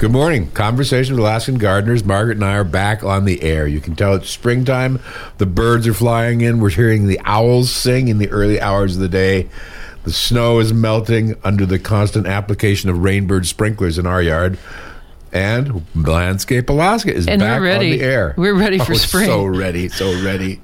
Good 0.00 0.12
morning. 0.12 0.50
Conversation 0.52 1.14
with 1.14 1.20
Alaskan 1.20 1.58
gardeners. 1.58 2.02
Margaret 2.04 2.38
and 2.38 2.44
I 2.44 2.54
are 2.54 2.64
back 2.64 3.04
on 3.04 3.26
the 3.26 3.42
air. 3.42 3.66
You 3.66 3.80
can 3.82 3.94
tell 3.94 4.14
it's 4.14 4.30
springtime. 4.30 4.98
The 5.36 5.44
birds 5.44 5.86
are 5.86 5.92
flying 5.92 6.40
in. 6.40 6.58
We're 6.58 6.70
hearing 6.70 7.06
the 7.06 7.20
owls 7.26 7.70
sing 7.70 8.08
in 8.08 8.16
the 8.16 8.30
early 8.30 8.58
hours 8.58 8.94
of 8.96 9.02
the 9.02 9.10
day. 9.10 9.50
The 10.04 10.12
snow 10.12 10.58
is 10.58 10.72
melting 10.72 11.34
under 11.44 11.66
the 11.66 11.78
constant 11.78 12.26
application 12.26 12.88
of 12.88 12.96
rainbird 12.96 13.44
sprinklers 13.44 13.98
in 13.98 14.06
our 14.06 14.22
yard. 14.22 14.58
And 15.32 15.84
Landscape 15.94 16.70
Alaska 16.70 17.14
is 17.14 17.28
And 17.28 17.38
back 17.40 17.60
we're 17.60 17.66
ready. 17.66 17.92
on 17.92 17.98
the 17.98 18.02
air. 18.04 18.34
We're 18.38 18.54
ready 18.54 18.78
for 18.78 18.92
Oh, 18.92 18.96
spring. 18.96 19.26
So 19.26 19.44
ready, 19.44 19.90
so 19.90 20.18
ready. 20.24 20.62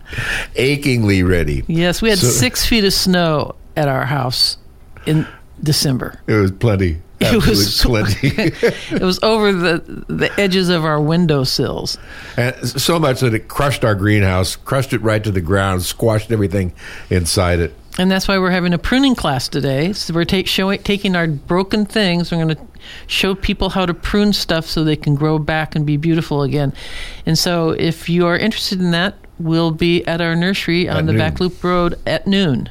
Achingly 0.56 1.22
ready. 1.22 1.62
Yes, 1.66 2.00
we 2.00 2.08
had 2.08 2.18
So- 2.18 2.26
six 2.28 2.64
feet 2.64 2.84
of 2.84 2.94
snow 2.94 3.54
at 3.76 3.86
our 3.86 4.06
house 4.06 4.56
in 5.04 5.26
December. 5.62 6.20
It 6.26 6.32
was 6.32 6.50
plenty. 6.52 7.02
It 7.18 7.46
was 7.46 7.84
it 8.22 9.02
was 9.02 9.18
over 9.22 9.52
the 9.52 10.04
the 10.08 10.30
edges 10.38 10.68
of 10.68 10.84
our 10.84 11.00
windowsills. 11.00 11.98
And 12.36 12.54
so 12.68 12.98
much 12.98 13.20
that 13.20 13.32
it 13.32 13.48
crushed 13.48 13.84
our 13.84 13.94
greenhouse, 13.94 14.56
crushed 14.56 14.92
it 14.92 15.00
right 15.00 15.22
to 15.24 15.30
the 15.30 15.40
ground, 15.40 15.82
squashed 15.82 16.30
everything 16.30 16.72
inside 17.08 17.60
it. 17.60 17.74
And 17.98 18.10
that's 18.10 18.28
why 18.28 18.38
we're 18.38 18.50
having 18.50 18.74
a 18.74 18.78
pruning 18.78 19.14
class 19.14 19.48
today. 19.48 19.94
So 19.94 20.12
we're 20.12 20.26
take, 20.26 20.46
showing, 20.46 20.82
taking 20.82 21.16
our 21.16 21.26
broken 21.26 21.86
things. 21.86 22.30
We're 22.30 22.44
going 22.44 22.56
to 22.56 22.62
show 23.06 23.34
people 23.34 23.70
how 23.70 23.86
to 23.86 23.94
prune 23.94 24.34
stuff 24.34 24.66
so 24.66 24.84
they 24.84 24.96
can 24.96 25.14
grow 25.14 25.38
back 25.38 25.74
and 25.74 25.86
be 25.86 25.96
beautiful 25.96 26.42
again. 26.42 26.74
And 27.24 27.38
so, 27.38 27.70
if 27.70 28.08
you 28.10 28.26
are 28.26 28.36
interested 28.36 28.80
in 28.80 28.90
that, 28.90 29.14
we'll 29.38 29.70
be 29.70 30.06
at 30.06 30.20
our 30.20 30.36
nursery 30.36 30.88
on 30.88 30.98
At 30.98 31.06
the 31.06 31.12
noon. 31.12 31.18
back 31.18 31.40
loop 31.40 31.64
road 31.64 31.98
at 32.06 32.26
noon. 32.26 32.68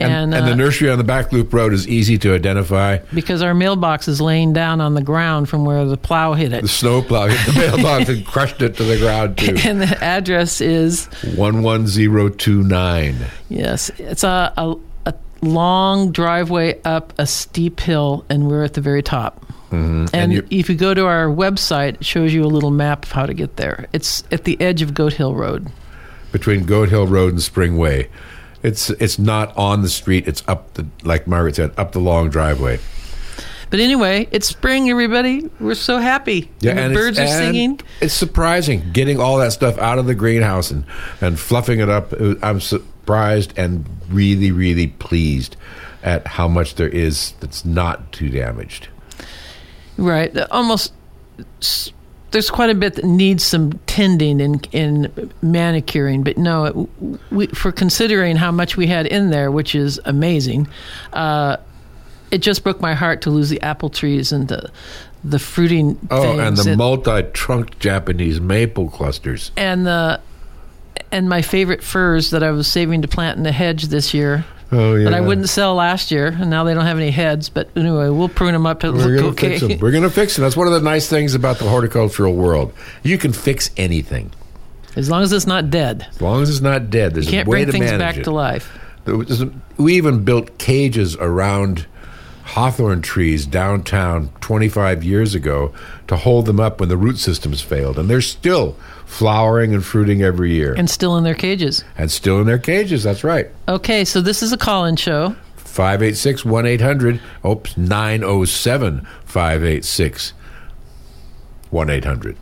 And, 0.00 0.32
and, 0.32 0.44
uh, 0.44 0.48
the 0.48 0.54
nursery 0.54 0.88
on 0.90 0.98
the 0.98 1.04
back 1.04 1.32
loop 1.32 1.52
road 1.52 1.72
is 1.72 1.88
easy 1.88 2.18
to 2.18 2.32
identify. 2.34 2.98
because 3.12 3.42
our 3.42 3.52
mailbox 3.54 4.06
is 4.06 4.20
laying 4.20 4.52
down 4.52 4.80
on 4.80 4.94
the 4.94 5.02
ground 5.02 5.48
from 5.48 5.64
where 5.64 5.84
the 5.84 5.96
plow 5.96 6.34
hit 6.34 6.52
it. 6.52 6.62
The 6.62 6.68
snow 6.68 7.02
plow 7.02 7.26
hit 7.26 7.52
the 7.52 7.58
mailbox 7.76 8.08
and 8.08 8.24
crushed 8.24 8.62
it 8.62 8.76
to 8.76 8.84
the 8.84 8.96
ground 8.98 9.38
too. 9.38 9.56
And 9.64 9.80
the 9.80 9.98
address 10.04 10.60
is 10.60 11.06
One 11.34 11.62
one 11.62 11.86
zero 11.88 12.28
two 12.28 12.62
nine. 12.62 13.16
yes, 13.48 13.90
it's 13.98 14.22
a, 14.24 14.52
a 14.56 14.76
a 15.06 15.14
long 15.42 16.12
driveway 16.12 16.80
up 16.84 17.12
a 17.18 17.26
steep 17.26 17.80
hill, 17.80 18.24
and 18.28 18.46
we're 18.48 18.62
at 18.62 18.74
the 18.74 18.80
very 18.80 19.02
top. 19.02 19.44
And, 19.70 20.08
And 20.14 20.32
if 20.50 20.68
you 20.70 20.76
go 20.76 20.94
to 20.94 21.04
our 21.06 21.26
website, 21.26 21.94
it 21.96 22.04
shows 22.04 22.32
you 22.32 22.42
a 22.44 22.46
little 22.48 22.70
map 22.70 23.04
of 23.04 23.12
how 23.12 23.26
to 23.26 23.34
get 23.34 23.56
there. 23.56 23.86
It's 23.92 24.22
at 24.32 24.44
the 24.44 24.58
edge 24.60 24.80
of 24.80 24.94
Goat 24.94 25.12
Hill 25.14 25.34
Road. 25.34 25.66
between 26.32 26.64
Goat 26.64 26.88
Hill 26.88 27.06
Road 27.06 27.32
and 27.34 27.42
Spring 27.42 27.76
Way. 27.76 28.08
It's 28.62 28.90
it's 28.90 29.18
not 29.18 29.56
on 29.56 29.82
the 29.82 29.88
street. 29.88 30.26
It's 30.26 30.42
up 30.48 30.74
the 30.74 30.86
like 31.02 31.26
Margaret 31.26 31.56
said, 31.56 31.72
up 31.76 31.92
the 31.92 32.00
long 32.00 32.28
driveway. 32.30 32.78
But 33.70 33.80
anyway, 33.80 34.26
it's 34.30 34.48
spring, 34.48 34.88
everybody. 34.88 35.48
We're 35.60 35.74
so 35.74 35.98
happy. 35.98 36.50
Yeah, 36.60 36.72
and 36.72 36.94
the 36.94 36.98
birds 36.98 37.18
are 37.18 37.22
and 37.22 37.30
singing. 37.30 37.80
It's 38.00 38.14
surprising 38.14 38.92
getting 38.92 39.20
all 39.20 39.36
that 39.38 39.52
stuff 39.52 39.76
out 39.78 39.98
of 39.98 40.06
the 40.06 40.14
greenhouse 40.14 40.70
and 40.70 40.84
and 41.20 41.38
fluffing 41.38 41.80
it 41.80 41.88
up. 41.88 42.12
I'm 42.42 42.60
surprised 42.60 43.52
and 43.56 43.86
really 44.08 44.50
really 44.50 44.86
pleased 44.86 45.56
at 46.02 46.26
how 46.26 46.48
much 46.48 46.76
there 46.76 46.88
is 46.88 47.32
that's 47.40 47.64
not 47.64 48.12
too 48.12 48.30
damaged. 48.30 48.88
Right. 49.96 50.36
Almost. 50.50 50.92
There's 52.30 52.50
quite 52.50 52.68
a 52.70 52.74
bit 52.74 52.94
that 52.96 53.04
needs 53.04 53.42
some 53.42 53.72
tending 53.86 54.40
and, 54.42 54.68
and 54.74 55.32
manicuring, 55.40 56.22
but 56.22 56.36
no, 56.36 56.64
it, 56.66 57.20
we, 57.32 57.46
for 57.48 57.72
considering 57.72 58.36
how 58.36 58.50
much 58.52 58.76
we 58.76 58.86
had 58.86 59.06
in 59.06 59.30
there, 59.30 59.50
which 59.50 59.74
is 59.74 59.98
amazing, 60.04 60.68
uh, 61.14 61.56
it 62.30 62.38
just 62.38 62.62
broke 62.64 62.80
my 62.82 62.92
heart 62.94 63.22
to 63.22 63.30
lose 63.30 63.48
the 63.48 63.60
apple 63.62 63.88
trees 63.90 64.32
and 64.32 64.48
the 64.48 64.70
the 65.24 65.38
fruiting 65.38 65.98
Oh, 66.10 66.38
and 66.38 66.56
the 66.56 66.76
multi-trunked 66.76 67.80
Japanese 67.80 68.40
maple 68.40 68.88
clusters. 68.90 69.50
and 69.56 69.86
the 69.86 70.20
and 71.10 71.28
my 71.28 71.40
favorite 71.42 71.82
firs 71.82 72.30
that 72.30 72.42
I 72.42 72.50
was 72.50 72.70
saving 72.70 73.02
to 73.02 73.08
plant 73.08 73.38
in 73.38 73.42
the 73.44 73.52
hedge 73.52 73.84
this 73.84 74.12
year. 74.12 74.44
Oh 74.70 74.94
yeah, 74.94 75.04
That 75.04 75.14
I 75.14 75.20
wouldn't 75.20 75.48
sell 75.48 75.74
last 75.74 76.10
year, 76.10 76.26
and 76.26 76.50
now 76.50 76.64
they 76.64 76.74
don't 76.74 76.84
have 76.84 76.98
any 76.98 77.10
heads. 77.10 77.48
But 77.48 77.70
anyway, 77.74 78.10
we'll 78.10 78.28
prune 78.28 78.52
them 78.52 78.66
up 78.66 78.80
to 78.80 78.92
We're 78.92 78.98
look 78.98 79.16
gonna 79.16 79.28
okay. 79.28 79.48
fix 79.58 79.60
them. 79.62 79.78
We're 79.80 79.92
gonna 79.92 80.10
fix 80.10 80.36
them. 80.36 80.42
That's 80.42 80.56
one 80.56 80.66
of 80.66 80.72
the 80.74 80.80
nice 80.80 81.08
things 81.08 81.34
about 81.34 81.58
the 81.58 81.68
horticultural 81.68 82.34
world. 82.34 82.72
You 83.02 83.16
can 83.16 83.32
fix 83.32 83.70
anything 83.78 84.30
as 84.96 85.08
long 85.08 85.22
as 85.22 85.32
it's 85.32 85.46
not 85.46 85.70
dead. 85.70 86.06
as 86.10 86.20
long 86.20 86.42
as 86.42 86.50
it's 86.50 86.60
not 86.60 86.90
dead. 86.90 87.14
There's 87.14 87.26
You 87.26 87.32
can't 87.32 87.48
a 87.48 87.50
way 87.50 87.56
bring 87.64 87.66
to 87.66 87.72
things 87.72 87.84
manage 87.86 87.98
back 88.00 88.16
it. 88.18 88.24
to 88.24 88.30
life. 88.30 88.78
Was- 89.06 89.44
We 89.78 89.94
even 89.94 90.22
built 90.24 90.58
cages 90.58 91.16
around 91.16 91.86
hawthorn 92.44 93.00
trees 93.02 93.46
downtown 93.46 94.30
25 94.40 95.04
years 95.04 95.34
ago 95.34 95.72
to 96.08 96.16
hold 96.16 96.46
them 96.46 96.58
up 96.60 96.80
when 96.80 96.88
the 96.88 96.96
root 96.96 97.18
systems 97.18 97.60
failed, 97.60 97.98
and 97.98 98.08
they're 98.10 98.20
still 98.20 98.76
flowering 99.08 99.74
and 99.74 99.84
fruiting 99.84 100.22
every 100.22 100.52
year, 100.52 100.74
and, 100.76 100.88
still 100.88 101.16
in 101.16 101.24
their 101.24 101.34
cages. 101.34 101.82
And 101.96 102.10
still 102.10 102.40
in 102.40 102.46
their 102.46 102.58
cages. 102.58 103.02
That's 103.02 103.24
right. 103.24 103.48
Okay, 103.66 104.04
so 104.04 104.20
this 104.20 104.42
is 104.42 104.52
a 104.52 104.56
call-in 104.58 104.94
show. 104.96 105.34
586 105.56 106.44
1 106.44 106.66
800. 106.66 107.20
Oops, 107.44 107.76
907 107.76 109.06
586 109.24 110.32
1 111.70 111.90
800. 111.90 112.36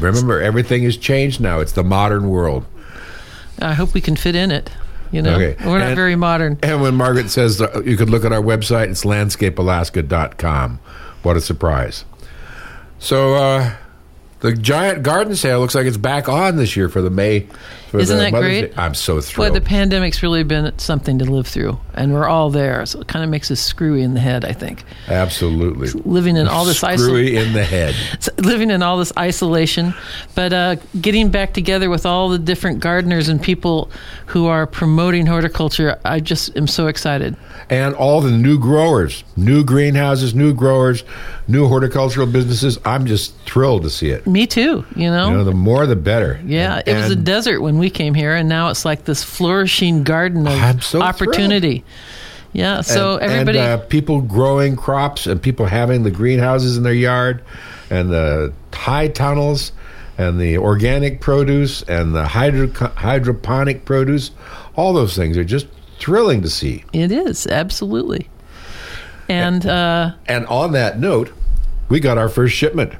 Remember, 0.00 0.40
everything 0.40 0.82
has 0.82 0.96
changed 0.96 1.40
now. 1.40 1.60
It's 1.60 1.72
the 1.72 1.84
modern 1.84 2.28
world. 2.28 2.66
I 3.62 3.74
hope 3.74 3.94
we 3.94 4.00
can 4.00 4.16
fit 4.16 4.34
in 4.34 4.50
it. 4.50 4.70
You 5.12 5.22
know, 5.22 5.36
Okay. 5.36 5.56
we're 5.64 5.78
not 5.78 5.88
And- 5.88 5.96
very 5.96 6.16
modern. 6.16 6.58
And 6.62 6.82
when 6.82 6.96
Margaret 6.96 7.30
says 7.30 7.60
uh, 7.62 7.82
you 7.84 7.96
could 7.96 8.10
look 8.10 8.24
at 8.24 8.32
our 8.32 8.42
website, 8.42 8.88
it's 8.88 9.04
landscapealaska.com. 9.04 10.80
What 11.22 11.36
a 11.36 11.40
surprise. 11.40 12.04
So, 12.98 13.34
uh, 13.34 13.70
the 14.44 14.52
giant 14.52 15.02
garden 15.02 15.34
sale 15.34 15.58
looks 15.58 15.74
like 15.74 15.86
it's 15.86 15.96
back 15.96 16.28
on 16.28 16.56
this 16.56 16.76
year 16.76 16.90
for 16.90 17.00
the 17.00 17.08
May. 17.08 17.46
For 17.88 17.98
Isn't 17.98 18.18
the 18.18 18.24
that 18.24 18.32
Mother's 18.32 18.60
great? 18.60 18.74
Day. 18.74 18.82
I'm 18.82 18.92
so 18.92 19.14
Boy, 19.14 19.20
thrilled. 19.22 19.56
the 19.56 19.62
pandemic's 19.62 20.22
really 20.22 20.42
been 20.42 20.78
something 20.78 21.18
to 21.20 21.24
live 21.24 21.46
through, 21.46 21.80
and 21.94 22.12
we're 22.12 22.28
all 22.28 22.50
there. 22.50 22.84
So 22.84 23.00
it 23.00 23.06
kind 23.06 23.24
of 23.24 23.30
makes 23.30 23.50
us 23.50 23.58
screwy 23.58 24.02
in 24.02 24.12
the 24.12 24.20
head. 24.20 24.44
I 24.44 24.52
think 24.52 24.84
Absolutely. 25.08 25.88
living 26.02 26.36
in 26.36 26.46
all 26.46 26.66
this 26.66 26.84
isolation. 26.84 27.06
Screwy 27.06 27.36
in 27.38 27.54
the 27.54 27.64
head. 27.64 27.94
living 28.38 28.70
in 28.70 28.82
all 28.82 28.98
this 28.98 29.12
isolation, 29.18 29.94
but 30.34 30.52
uh, 30.52 30.76
getting 31.00 31.30
back 31.30 31.54
together 31.54 31.88
with 31.88 32.04
all 32.04 32.28
the 32.28 32.38
different 32.38 32.80
gardeners 32.80 33.30
and 33.30 33.42
people 33.42 33.90
who 34.26 34.46
are 34.46 34.66
promoting 34.66 35.24
horticulture, 35.24 35.98
I 36.04 36.20
just 36.20 36.54
am 36.54 36.66
so 36.66 36.88
excited. 36.88 37.34
And 37.70 37.94
all 37.94 38.20
the 38.20 38.30
new 38.30 38.58
growers, 38.58 39.24
new 39.36 39.64
greenhouses, 39.64 40.34
new 40.34 40.52
growers, 40.52 41.04
new 41.48 41.66
horticultural 41.66 42.26
businesses. 42.26 42.78
I'm 42.84 43.06
just 43.06 43.36
thrilled 43.40 43.82
to 43.84 43.90
see 43.90 44.10
it. 44.10 44.26
Me 44.26 44.46
too. 44.46 44.84
You 44.94 45.10
know. 45.10 45.30
You 45.30 45.36
know, 45.38 45.44
the 45.44 45.52
more 45.52 45.86
the 45.86 45.96
better. 45.96 46.40
yeah, 46.44 46.76
And- 46.78 46.88
it 46.88 46.94
was 46.94 47.10
a 47.10 47.16
desert 47.16 47.60
when 47.60 47.78
we 47.78 47.90
came 47.90 48.14
here, 48.14 48.34
and 48.34 48.48
now 48.48 48.68
it's 48.68 48.84
like 48.84 49.04
this 49.04 49.22
flourishing 49.22 50.02
garden 50.04 50.46
of 50.46 50.84
so 50.84 51.00
opportunity. 51.02 51.84
Yeah, 52.52 52.82
so 52.82 53.16
and, 53.18 53.32
everybody, 53.32 53.58
and, 53.58 53.80
uh, 53.82 53.84
people 53.86 54.20
growing 54.20 54.76
crops 54.76 55.26
and 55.26 55.42
people 55.42 55.66
having 55.66 56.04
the 56.04 56.12
greenhouses 56.12 56.76
in 56.76 56.84
their 56.84 56.92
yard 56.92 57.42
and 57.90 58.10
the 58.10 58.52
high 58.72 59.08
tunnels 59.08 59.72
and 60.18 60.40
the 60.40 60.58
organic 60.58 61.20
produce 61.20 61.82
and 61.82 62.14
the 62.14 62.28
hydro, 62.28 62.68
hydroponic 62.94 63.84
produce 63.84 64.30
all 64.76 64.92
those 64.92 65.16
things 65.16 65.36
are 65.36 65.42
just 65.42 65.66
thrilling 66.04 66.42
to 66.42 66.50
see 66.50 66.84
it 66.92 67.10
is 67.10 67.46
absolutely. 67.46 68.28
And 69.28 69.64
uh, 69.64 70.12
and 70.26 70.46
on 70.46 70.72
that 70.72 70.98
note 70.98 71.32
we 71.88 71.98
got 72.00 72.18
our 72.18 72.28
first 72.28 72.54
shipment 72.54 72.92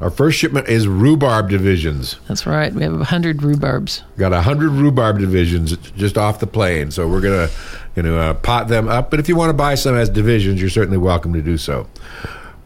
our 0.00 0.10
first 0.10 0.38
shipment 0.38 0.68
is 0.68 0.86
rhubarb 0.88 1.48
divisions 1.50 2.18
that's 2.28 2.46
right. 2.46 2.72
We 2.72 2.82
have 2.82 3.00
a 3.00 3.04
hundred 3.04 3.38
rhubarbs. 3.38 4.02
got 4.18 4.32
a 4.32 4.42
hundred 4.42 4.70
rhubarb 4.72 5.18
divisions 5.18 5.76
just 5.96 6.16
off 6.18 6.40
the 6.40 6.46
plane, 6.46 6.90
so 6.90 7.06
we're 7.08 7.20
gonna 7.20 7.48
gonna 7.96 8.16
uh, 8.16 8.34
pot 8.34 8.68
them 8.68 8.88
up. 8.88 9.10
But 9.10 9.20
if 9.20 9.28
you 9.28 9.36
want 9.36 9.50
to 9.50 9.54
buy 9.54 9.74
some 9.74 9.94
as 9.94 10.08
divisions, 10.08 10.60
you're 10.60 10.70
certainly 10.70 10.98
welcome 10.98 11.32
to 11.34 11.42
do 11.42 11.56
so. 11.58 11.86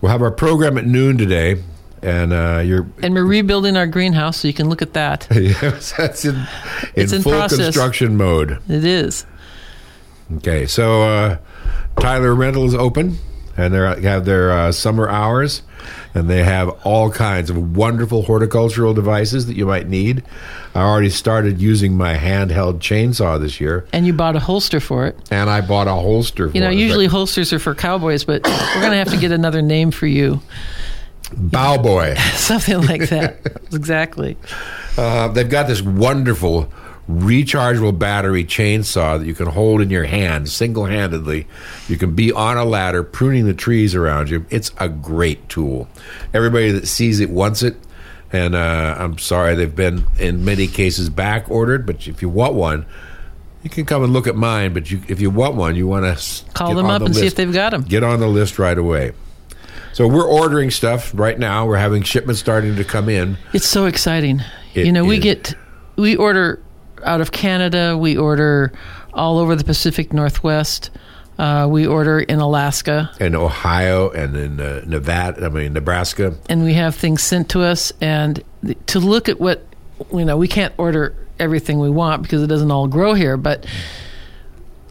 We'll 0.01 0.13
have 0.13 0.23
our 0.23 0.31
program 0.31 0.77
at 0.79 0.87
noon 0.87 1.17
today, 1.19 1.63
and 2.03 2.33
uh, 2.33 2.63
you're 2.65 2.87
And 3.03 3.15
we're 3.15 3.25
rebuilding 3.25 3.77
our 3.77 3.87
greenhouse, 3.87 4.37
so 4.39 4.47
you 4.49 4.55
can 4.55 4.69
look 4.69 4.83
at 4.83 4.93
that. 4.93 5.27
yes, 5.35 5.93
that's 5.97 6.25
in 6.25 6.37
in, 6.37 6.47
It's 6.95 7.13
in 7.13 7.23
full 7.23 7.33
process. 7.33 7.59
construction 7.59 8.17
mode. 8.17 8.61
It 8.69 8.85
is. 8.85 9.25
Okay, 10.37 10.67
so 10.67 11.03
uh, 11.03 11.39
Tyler 12.01 12.35
Rental 12.35 12.65
is 12.65 12.75
open, 12.75 13.19
and 13.57 13.75
they 13.75 14.01
have 14.09 14.25
their 14.25 14.51
uh, 14.51 14.73
summer 14.73 15.09
hours, 15.09 15.63
and 16.15 16.29
they 16.31 16.43
have 16.43 16.71
all 16.85 17.11
kinds 17.11 17.51
of 17.51 17.77
wonderful 17.77 18.23
horticultural 18.23 18.95
devices 18.95 19.47
that 19.47 19.55
you 19.57 19.67
might 19.67 19.87
need. 19.87 20.23
I 20.75 20.81
already 20.81 21.11
started 21.11 21.61
using 21.61 21.97
my 21.97 22.15
handheld 22.17 22.79
chainsaw 22.79 23.39
this 23.39 23.61
year. 23.61 23.87
And 23.93 24.07
you 24.07 24.13
bought 24.13 24.35
a 24.35 24.41
holster 24.41 24.81
for 24.81 25.07
it. 25.07 25.17
and 25.31 25.49
I 25.51 25.61
bought 25.61 25.87
a 25.89 25.93
holster. 25.93 26.49
For 26.49 26.55
You 26.55 26.63
know, 26.63 26.71
it. 26.71 26.77
usually 26.79 27.07
holsters 27.07 27.53
are 27.53 27.59
for 27.59 27.75
cowboys, 27.75 28.25
but 28.25 28.43
we're 28.45 28.81
going 28.81 28.91
to 28.93 28.97
have 28.99 29.11
to 29.11 29.19
get 29.19 29.31
another 29.31 29.61
name 29.63 29.91
for 29.91 30.07
you. 30.07 30.41
bow 31.37 31.77
boy. 31.79 32.15
Something 32.35 32.81
like 32.87 33.09
that. 33.11 33.39
exactly. 33.73 34.37
Uh, 34.97 35.29
they've 35.29 35.49
got 35.51 35.67
this 35.69 35.83
wonderful 35.83 36.73
rechargeable 37.09 37.99
battery 37.99 38.45
chainsaw 38.45 39.19
that 39.19 39.27
you 39.27 39.35
can 39.35 39.47
hold 39.47 39.81
in 39.81 39.91
your 39.91 40.05
hand 40.05 40.49
single 40.49 40.87
handedly. 40.87 41.47
You 41.89 41.99
can 41.99 42.15
be 42.15 42.33
on 42.33 42.57
a 42.57 42.65
ladder 42.65 43.03
pruning 43.03 43.47
the 43.47 43.55
trees 43.55 43.95
around 43.95 44.31
you. 44.31 44.47
It's 44.51 44.71
a 44.79 44.89
great 44.89 45.49
tool. 45.49 45.89
Everybody 46.33 46.71
that 46.73 46.87
sees 46.87 47.21
it 47.21 47.31
wants 47.31 47.63
it. 47.63 47.77
And 48.33 48.55
uh, 48.55 48.97
I'm 48.99 49.19
sorry, 49.19 49.55
they've 49.55 49.75
been 49.75 50.07
in 50.19 50.45
many 50.45 50.67
cases 50.67 51.09
back 51.09 51.49
ordered, 51.51 51.87
but 51.87 52.09
if 52.09 52.21
you 52.21 52.29
want 52.29 52.55
one, 52.55 52.85
you 53.63 53.71
can 53.71 53.87
come 53.87 54.03
and 54.03 54.13
look 54.13 54.27
at 54.27 54.35
mine. 54.35 54.75
But 54.75 54.91
you, 54.91 55.03
if 55.07 55.21
you 55.21 55.31
want 55.31 55.55
one, 55.55 55.77
you 55.77 55.87
want 55.87 56.19
to 56.19 56.53
Call 56.53 56.75
them 56.75 56.87
up 56.87 57.03
and 57.03 57.15
see 57.15 57.27
if 57.27 57.37
they've 57.37 57.53
got 57.53 57.71
them. 57.71 57.83
Get 57.83 58.03
on 58.03 58.19
the 58.19 58.27
list 58.27 58.59
right 58.59 58.77
away. 58.77 59.13
So 59.93 60.09
we're 60.09 60.27
ordering 60.27 60.73
stuff 60.73 61.13
right 61.15 61.39
now. 61.39 61.65
We're 61.67 61.77
having 61.77 62.03
shipments 62.03 62.41
starting 62.41 62.75
to 62.75 62.85
come 62.85 63.09
in. 63.09 63.39
It's 63.53 63.69
so 63.69 63.87
exciting. 63.87 64.41
It 64.75 64.87
you 64.87 64.93
know, 64.93 65.05
we 65.05 65.19
get 65.21 65.55
we 65.95 66.17
order 66.17 66.61
out 67.05 67.21
of 67.21 67.33
Canada. 67.33 67.97
We 67.97 68.17
order 68.17 68.73
all 69.13 69.39
over 69.39 69.55
the 69.57 69.65
Pacific 69.65 70.13
Northwest. 70.13 70.91
Uh, 71.39 71.67
we 71.69 71.85
order 71.87 72.21
in 72.21 72.39
Alaska, 72.39 73.11
in 73.19 73.35
Ohio 73.35 74.09
and 74.11 74.37
in 74.37 74.61
uh, 74.61 74.83
Nevada, 74.87 75.47
I 75.47 75.49
mean 75.49 75.73
Nebraska. 75.73 76.37
and 76.49 76.63
we 76.63 76.75
have 76.75 76.95
things 76.95 77.25
sent 77.25 77.49
to 77.51 77.63
us. 77.63 77.93
And 78.01 78.43
th- 78.65 78.79
to 78.87 79.01
look 79.01 79.29
at 79.29 79.41
what 79.41 79.67
you 80.13 80.25
know, 80.25 80.37
we 80.37 80.47
can't 80.47 80.73
order 80.79 81.13
everything 81.41 81.81
we 81.81 81.91
want 81.91 82.23
because 82.23 82.41
it 82.43 82.47
doesn't 82.47 82.71
all 82.71 82.87
grow 82.87 83.15
here. 83.15 83.37
But 83.37 83.67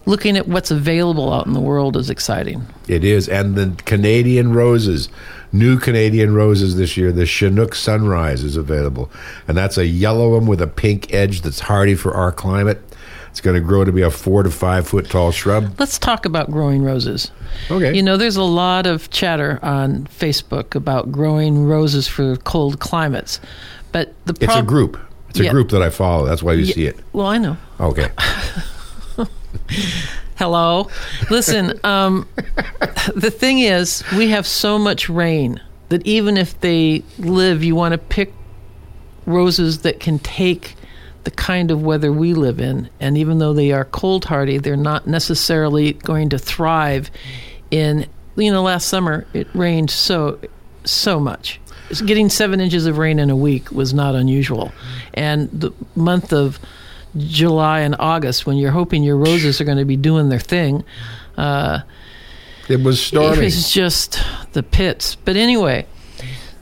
looking 0.05 0.35
at 0.35 0.47
what's 0.47 0.69
available 0.71 1.31
out 1.31 1.45
in 1.47 1.53
the 1.53 1.61
world 1.61 1.95
is 1.95 2.09
exciting. 2.09 2.65
It 2.89 3.05
is, 3.05 3.29
and 3.29 3.55
the 3.55 3.81
Canadian 3.85 4.53
roses, 4.53 5.07
new 5.53 5.79
Canadian 5.79 6.33
roses 6.35 6.75
this 6.75 6.97
year. 6.97 7.11
The 7.13 7.25
Chinook 7.25 7.75
Sunrise 7.75 8.43
is 8.43 8.57
available, 8.57 9.09
and 9.47 9.55
that's 9.55 9.77
a 9.77 9.85
yellow 9.85 10.33
one 10.33 10.45
with 10.47 10.61
a 10.61 10.67
pink 10.67 11.13
edge 11.13 11.41
that's 11.41 11.61
hardy 11.61 11.95
for 11.95 12.13
our 12.13 12.31
climate. 12.33 12.81
It's 13.29 13.41
going 13.41 13.55
to 13.55 13.61
grow 13.61 13.83
to 13.83 13.91
be 13.91 14.01
a 14.03 14.11
four 14.11 14.43
to 14.43 14.51
five 14.51 14.87
foot 14.87 15.09
tall 15.09 15.31
shrub. 15.31 15.73
Let's 15.79 15.97
talk 15.97 16.25
about 16.25 16.51
growing 16.51 16.83
roses. 16.83 17.31
Okay, 17.71 17.95
You 17.95 18.03
know, 18.03 18.15
there's 18.17 18.35
a 18.35 18.43
lot 18.43 18.85
of 18.85 19.09
chatter 19.09 19.57
on 19.63 20.05
Facebook 20.05 20.75
about 20.75 21.11
growing 21.11 21.65
roses 21.65 22.07
for 22.07 22.35
cold 22.35 22.79
climates, 22.79 23.39
but 23.91 24.13
the 24.25 24.35
it's 24.39 24.55
a 24.55 24.61
group. 24.61 24.99
It's 25.29 25.39
a 25.39 25.45
Yeah. 25.45 25.51
group 25.51 25.69
that 25.69 25.81
I 25.81 25.89
follow. 25.89 26.27
That's 26.27 26.43
why 26.43 26.53
you 26.53 26.65
Yeah. 26.65 26.73
see 26.75 26.85
it. 26.85 26.99
Well, 27.11 27.25
I 27.25 27.39
know. 27.39 27.57
Okay, 27.79 28.09
Hello, 30.37 30.89
listen. 31.29 31.79
Um, 31.83 32.27
the 33.15 33.31
thing 33.31 33.59
is, 33.59 34.03
we 34.15 34.29
have 34.29 34.47
so 34.47 34.79
much 34.79 35.07
rain 35.07 35.61
that 35.89 36.05
even 36.07 36.37
if 36.37 36.59
they 36.59 37.03
live, 37.19 37.63
you 37.63 37.75
want 37.75 37.91
to 37.91 37.97
pick 37.97 38.33
roses 39.25 39.79
that 39.79 39.99
can 39.99 40.17
take 40.19 40.75
the 41.23 41.31
kind 41.31 41.71
of 41.71 41.83
weather 41.83 42.11
we 42.11 42.33
live 42.33 42.59
in. 42.59 42.89
And 42.99 43.17
even 43.17 43.37
though 43.37 43.53
they 43.53 43.71
are 43.71 43.85
cold 43.85 44.25
hardy, 44.25 44.57
they're 44.57 44.75
not 44.75 45.07
necessarily 45.07 45.93
going 45.93 46.29
to 46.29 46.39
thrive 46.39 47.11
in. 47.71 48.07
You 48.35 48.51
know, 48.51 48.63
last 48.63 48.87
summer 48.87 49.27
it 49.33 49.47
rained 49.53 49.91
so 49.91 50.39
so 50.83 51.19
much. 51.19 51.59
Getting 52.05 52.29
seven 52.29 52.59
inches 52.59 52.87
of 52.87 52.97
rain 52.97 53.19
in 53.19 53.29
a 53.29 53.35
week 53.35 53.71
was 53.71 53.93
not 53.93 54.15
unusual, 54.15 54.71
and 55.13 55.49
the 55.51 55.71
month 55.95 56.33
of 56.33 56.59
July 57.17 57.81
and 57.81 57.95
August, 57.99 58.45
when 58.45 58.57
you're 58.57 58.71
hoping 58.71 59.03
your 59.03 59.17
roses 59.17 59.61
are 59.61 59.63
going 59.63 59.77
to 59.77 59.85
be 59.85 59.97
doing 59.97 60.29
their 60.29 60.39
thing, 60.39 60.83
uh, 61.37 61.81
it 62.69 62.81
was 62.81 63.01
stormy. 63.01 63.45
it's 63.45 63.71
just 63.71 64.21
the 64.53 64.63
pits. 64.63 65.15
But 65.15 65.35
anyway, 65.35 65.85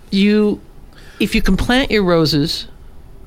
you 0.09 0.59
if 1.19 1.36
you 1.36 1.42
can 1.42 1.56
plant 1.56 1.92
your 1.92 2.03
roses 2.03 2.68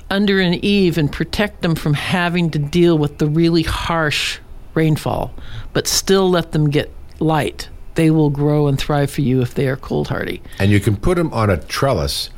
under 0.09 0.39
an 0.39 0.53
eave 0.63 0.97
and 0.97 1.11
protect 1.11 1.61
them 1.61 1.75
from 1.75 1.93
having 1.93 2.51
to 2.51 2.59
deal 2.59 2.97
with 2.97 3.17
the 3.17 3.27
really 3.27 3.63
harsh 3.63 4.39
rainfall, 4.73 5.33
but 5.73 5.87
still 5.87 6.29
let 6.29 6.51
them 6.51 6.69
get 6.69 6.91
light, 7.19 7.69
they 7.95 8.11
will 8.11 8.29
grow 8.29 8.67
and 8.67 8.77
thrive 8.77 9.09
for 9.09 9.21
you 9.21 9.41
if 9.41 9.55
they 9.55 9.67
are 9.67 9.77
cold 9.77 10.09
hardy. 10.09 10.41
and 10.59 10.69
you 10.71 10.79
can 10.79 10.95
put 10.95 11.15
them 11.15 11.33
on 11.33 11.49
a 11.49 11.57
trellis 11.57 12.29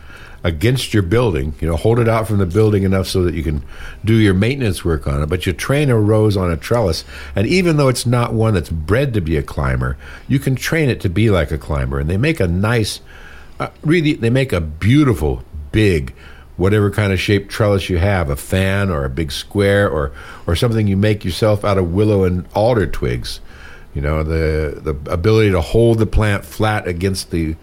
against 0.43 0.93
your 0.93 1.03
building. 1.03 1.55
You 1.59 1.67
know, 1.67 1.75
hold 1.75 1.99
it 1.99 2.07
out 2.07 2.27
from 2.27 2.37
the 2.37 2.45
building 2.45 2.83
enough 2.83 3.07
so 3.07 3.23
that 3.23 3.33
you 3.33 3.43
can 3.43 3.63
do 4.05 4.15
your 4.15 4.33
maintenance 4.33 4.85
work 4.85 5.07
on 5.07 5.21
it. 5.21 5.27
But 5.27 5.45
you 5.45 5.53
train 5.53 5.89
a 5.89 5.99
rose 5.99 6.37
on 6.37 6.51
a 6.51 6.57
trellis, 6.57 7.03
and 7.35 7.47
even 7.47 7.77
though 7.77 7.87
it's 7.87 8.05
not 8.05 8.33
one 8.33 8.53
that's 8.53 8.69
bred 8.69 9.13
to 9.13 9.21
be 9.21 9.37
a 9.37 9.43
climber, 9.43 9.97
you 10.27 10.39
can 10.39 10.55
train 10.55 10.89
it 10.89 11.01
to 11.01 11.09
be 11.09 11.29
like 11.29 11.51
a 11.51 11.57
climber, 11.57 11.99
and 11.99 12.09
they 12.09 12.17
make 12.17 12.39
a 12.39 12.47
nice, 12.47 13.01
uh, 13.59 13.69
really, 13.83 14.13
they 14.13 14.29
make 14.29 14.53
a 14.53 14.61
beautiful, 14.61 15.43
big. 15.71 16.13
Whatever 16.55 16.89
kind 16.89 17.13
of 17.13 17.19
shaped 17.19 17.51
trellis 17.51 17.87
you 17.87 17.99
have, 17.99 18.31
a 18.31 18.35
fan 18.35 18.89
or 18.89 19.05
a 19.05 19.11
big 19.11 19.31
square 19.31 19.87
or, 19.87 20.11
or 20.47 20.55
something 20.55 20.87
you 20.87 20.97
make 20.97 21.23
yourself 21.23 21.63
out 21.63 21.77
of 21.77 21.93
willow 21.93 22.23
and 22.23 22.47
alder 22.55 22.87
twigs. 22.87 23.41
You 23.93 24.01
know, 24.01 24.23
the 24.23 24.79
the 24.79 25.11
ability 25.11 25.51
to 25.51 25.61
hold 25.61 25.99
the 25.99 26.05
plant 26.05 26.45
flat 26.45 26.87
against 26.87 27.29
the 27.31 27.55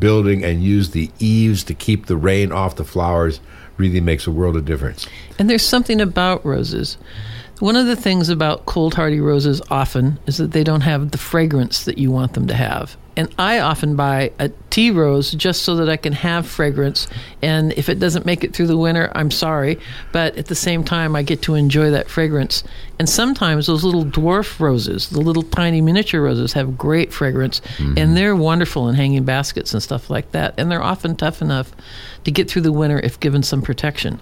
building 0.00 0.42
and 0.44 0.62
use 0.62 0.90
the 0.90 1.10
eaves 1.18 1.62
to 1.64 1.74
keep 1.74 2.06
the 2.06 2.16
rain 2.16 2.50
off 2.50 2.76
the 2.76 2.84
flowers 2.84 3.40
really 3.76 4.00
makes 4.00 4.26
a 4.26 4.30
world 4.30 4.56
of 4.56 4.64
difference. 4.64 5.06
And 5.38 5.48
there's 5.48 5.64
something 5.64 6.00
about 6.00 6.44
roses. 6.44 6.98
One 7.60 7.76
of 7.76 7.86
the 7.86 7.96
things 7.96 8.28
about 8.28 8.66
cold 8.66 8.94
hardy 8.94 9.20
roses 9.20 9.60
often 9.70 10.18
is 10.26 10.38
that 10.38 10.52
they 10.52 10.64
don't 10.64 10.80
have 10.80 11.10
the 11.10 11.18
fragrance 11.18 11.84
that 11.84 11.98
you 11.98 12.10
want 12.10 12.32
them 12.32 12.46
to 12.46 12.54
have. 12.54 12.96
And 13.16 13.32
I 13.38 13.58
often 13.58 13.96
buy 13.96 14.32
a 14.38 14.50
tea 14.70 14.90
rose 14.90 15.32
just 15.32 15.62
so 15.62 15.76
that 15.76 15.88
I 15.88 15.96
can 15.96 16.12
have 16.12 16.46
fragrance. 16.46 17.08
And 17.42 17.72
if 17.72 17.88
it 17.88 17.98
doesn't 17.98 18.24
make 18.24 18.44
it 18.44 18.54
through 18.54 18.68
the 18.68 18.76
winter, 18.76 19.10
I'm 19.14 19.30
sorry. 19.30 19.78
But 20.12 20.36
at 20.36 20.46
the 20.46 20.54
same 20.54 20.84
time, 20.84 21.16
I 21.16 21.22
get 21.22 21.42
to 21.42 21.54
enjoy 21.54 21.90
that 21.90 22.08
fragrance. 22.08 22.62
And 22.98 23.08
sometimes 23.08 23.66
those 23.66 23.84
little 23.84 24.04
dwarf 24.04 24.60
roses, 24.60 25.10
the 25.10 25.20
little 25.20 25.42
tiny 25.42 25.80
miniature 25.80 26.22
roses, 26.22 26.52
have 26.52 26.78
great 26.78 27.12
fragrance. 27.12 27.60
Mm-hmm. 27.78 27.98
And 27.98 28.16
they're 28.16 28.36
wonderful 28.36 28.88
in 28.88 28.94
hanging 28.94 29.24
baskets 29.24 29.74
and 29.74 29.82
stuff 29.82 30.08
like 30.08 30.32
that. 30.32 30.54
And 30.56 30.70
they're 30.70 30.82
often 30.82 31.16
tough 31.16 31.42
enough 31.42 31.72
to 32.24 32.30
get 32.30 32.50
through 32.50 32.62
the 32.62 32.72
winter 32.72 33.00
if 33.00 33.18
given 33.18 33.42
some 33.42 33.60
protection. 33.60 34.20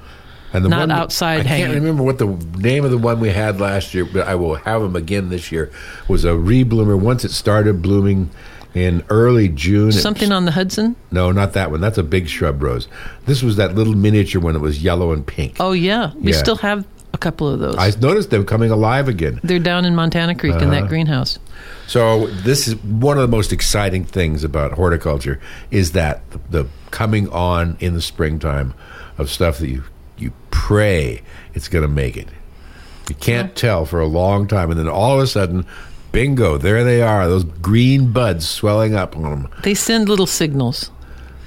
And 0.52 0.64
the 0.64 0.70
Not 0.70 0.80
one, 0.80 0.90
outside 0.90 1.40
I 1.40 1.58
can't 1.58 1.74
remember 1.74 2.02
what 2.02 2.18
the 2.18 2.26
name 2.26 2.84
of 2.84 2.90
the 2.90 2.96
one 2.96 3.20
we 3.20 3.28
had 3.28 3.60
last 3.60 3.92
year, 3.92 4.06
but 4.06 4.26
I 4.26 4.34
will 4.34 4.54
have 4.54 4.80
them 4.80 4.96
again 4.96 5.28
this 5.28 5.52
year. 5.52 5.70
Was 6.08 6.24
a 6.24 6.30
rebloomer. 6.30 6.98
Once 6.98 7.24
it 7.24 7.32
started 7.32 7.82
blooming 7.82 8.30
in 8.78 9.02
early 9.10 9.48
June. 9.48 9.92
Something 9.92 10.32
on 10.32 10.44
the 10.44 10.50
Hudson? 10.52 10.96
no, 11.10 11.32
not 11.32 11.52
that 11.54 11.70
one. 11.70 11.80
That's 11.80 11.98
a 11.98 12.02
big 12.02 12.28
shrub 12.28 12.62
rose. 12.62 12.88
This 13.26 13.42
was 13.42 13.56
that 13.56 13.74
little 13.74 13.94
miniature 13.94 14.40
one 14.40 14.54
that 14.54 14.60
was 14.60 14.82
yellow 14.82 15.12
and 15.12 15.26
pink. 15.26 15.56
Oh 15.60 15.72
yeah, 15.72 16.12
we 16.16 16.32
Yeah. 16.32 16.38
still 16.38 16.56
have 16.56 16.84
a 17.14 17.18
couple 17.18 17.48
of 17.48 17.58
those. 17.58 17.74
I 17.78 17.90
noticed 18.00 18.30
them 18.30 18.44
coming 18.44 18.70
alive 18.70 19.08
again. 19.08 19.40
They're 19.42 19.58
down 19.58 19.84
in 19.84 19.94
Montana 19.94 20.34
Creek 20.34 20.54
in 20.56 20.62
Uh-huh. 20.62 20.70
that 20.70 20.88
greenhouse. 20.88 21.38
So 21.86 22.26
this 22.28 22.68
is 22.68 22.76
one 22.76 23.16
of 23.16 23.22
the 23.22 23.34
most 23.36 23.52
exciting 23.52 24.04
things 24.04 24.44
about 24.44 24.72
horticulture 24.72 25.40
is 25.70 25.92
that 25.92 26.20
the, 26.30 26.38
the 26.50 26.68
coming 26.90 27.28
on 27.30 27.76
in 27.80 27.94
the 27.94 28.02
springtime 28.02 28.74
of 29.16 29.30
stuff 29.30 29.58
that 29.58 29.68
you 29.68 29.82
you 30.18 30.32
pray 30.50 31.22
it's 31.54 31.68
going 31.68 31.82
to 31.82 31.88
make 31.88 32.16
it. 32.16 32.28
You 33.08 33.14
can't 33.14 33.54
tell 33.56 33.86
for 33.86 34.00
a 34.00 34.06
long 34.06 34.46
time, 34.46 34.70
and 34.70 34.78
then 34.78 34.88
all 34.88 35.16
of 35.16 35.22
a 35.22 35.26
sudden, 35.26 35.64
bingo! 36.18 36.58
There 36.58 36.82
they 36.82 37.00
are, 37.00 37.28
those 37.28 37.44
green 37.44 38.12
buds 38.12 38.48
swelling 38.48 38.94
up 38.94 39.16
on 39.16 39.22
them. 39.22 39.48
They 39.62 39.74
send 39.74 40.08
little 40.08 40.26
signals. 40.26 40.90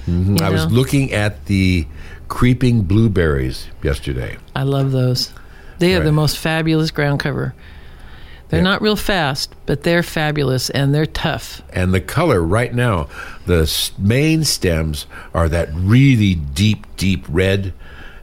Mm-hmm, 0.06 0.36
you 0.38 0.44
I 0.44 0.48
was 0.50 0.72
looking 0.72 1.12
at 1.12 1.44
the 1.46 1.86
creeping 2.28 2.82
blueberries 2.82 3.68
yesterday. 3.82 4.38
I 4.56 4.62
love 4.62 4.90
those. 4.92 5.30
They 5.78 5.94
are 5.94 5.98
Right. 5.98 6.04
the 6.06 6.12
most 6.12 6.38
fabulous 6.38 6.90
ground 6.90 7.20
cover. 7.20 7.54
They're 8.48 8.60
Yeah. 8.60 8.64
not 8.64 8.80
real 8.82 8.96
fast, 8.96 9.54
but 9.66 9.82
they're 9.82 10.02
fabulous 10.02 10.70
and 10.70 10.94
they're 10.94 11.06
tough. 11.06 11.60
and 11.74 11.92
the 11.92 12.00
color 12.00 12.40
right 12.42 12.74
now 12.74 13.08
the 13.46 13.64
main 13.98 14.44
stems 14.44 15.06
are 15.34 15.48
that 15.48 15.68
really 15.74 16.34
deep 16.34 16.86
deep 16.96 17.24
red 17.28 17.72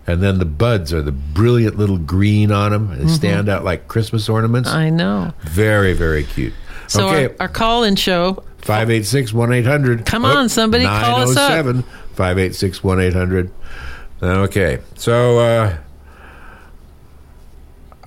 and 0.10 0.22
then 0.24 0.40
the 0.40 0.46
buds 0.46 0.94
are 0.94 1.02
the 1.02 1.12
brilliant 1.12 1.78
little 1.78 1.98
green 1.98 2.52
on 2.52 2.72
them 2.72 2.90
Mm-hmm. 2.90 3.04
they 3.08 3.14
stand 3.14 3.50
out 3.50 3.64
like 3.64 3.88
christmas 3.88 4.28
ornaments. 4.30 4.70
I 4.70 4.90
know. 4.90 5.34
very 5.42 5.94
very 5.94 6.24
cute. 6.24 6.54
So 6.88 7.08
okay. 7.08 7.26
our, 7.26 7.36
our 7.42 7.48
call-in 7.48 7.96
show, 7.96 8.44
586-1800 8.64 10.06
Come 10.08 10.26
on, 10.26 10.50
somebody, 10.50 10.86
call 10.86 11.22
us 11.22 11.38
up. 11.38 11.66
586-1800 12.16 13.52
okay. 14.24 14.80
So 14.96 15.40
uh 15.40 15.78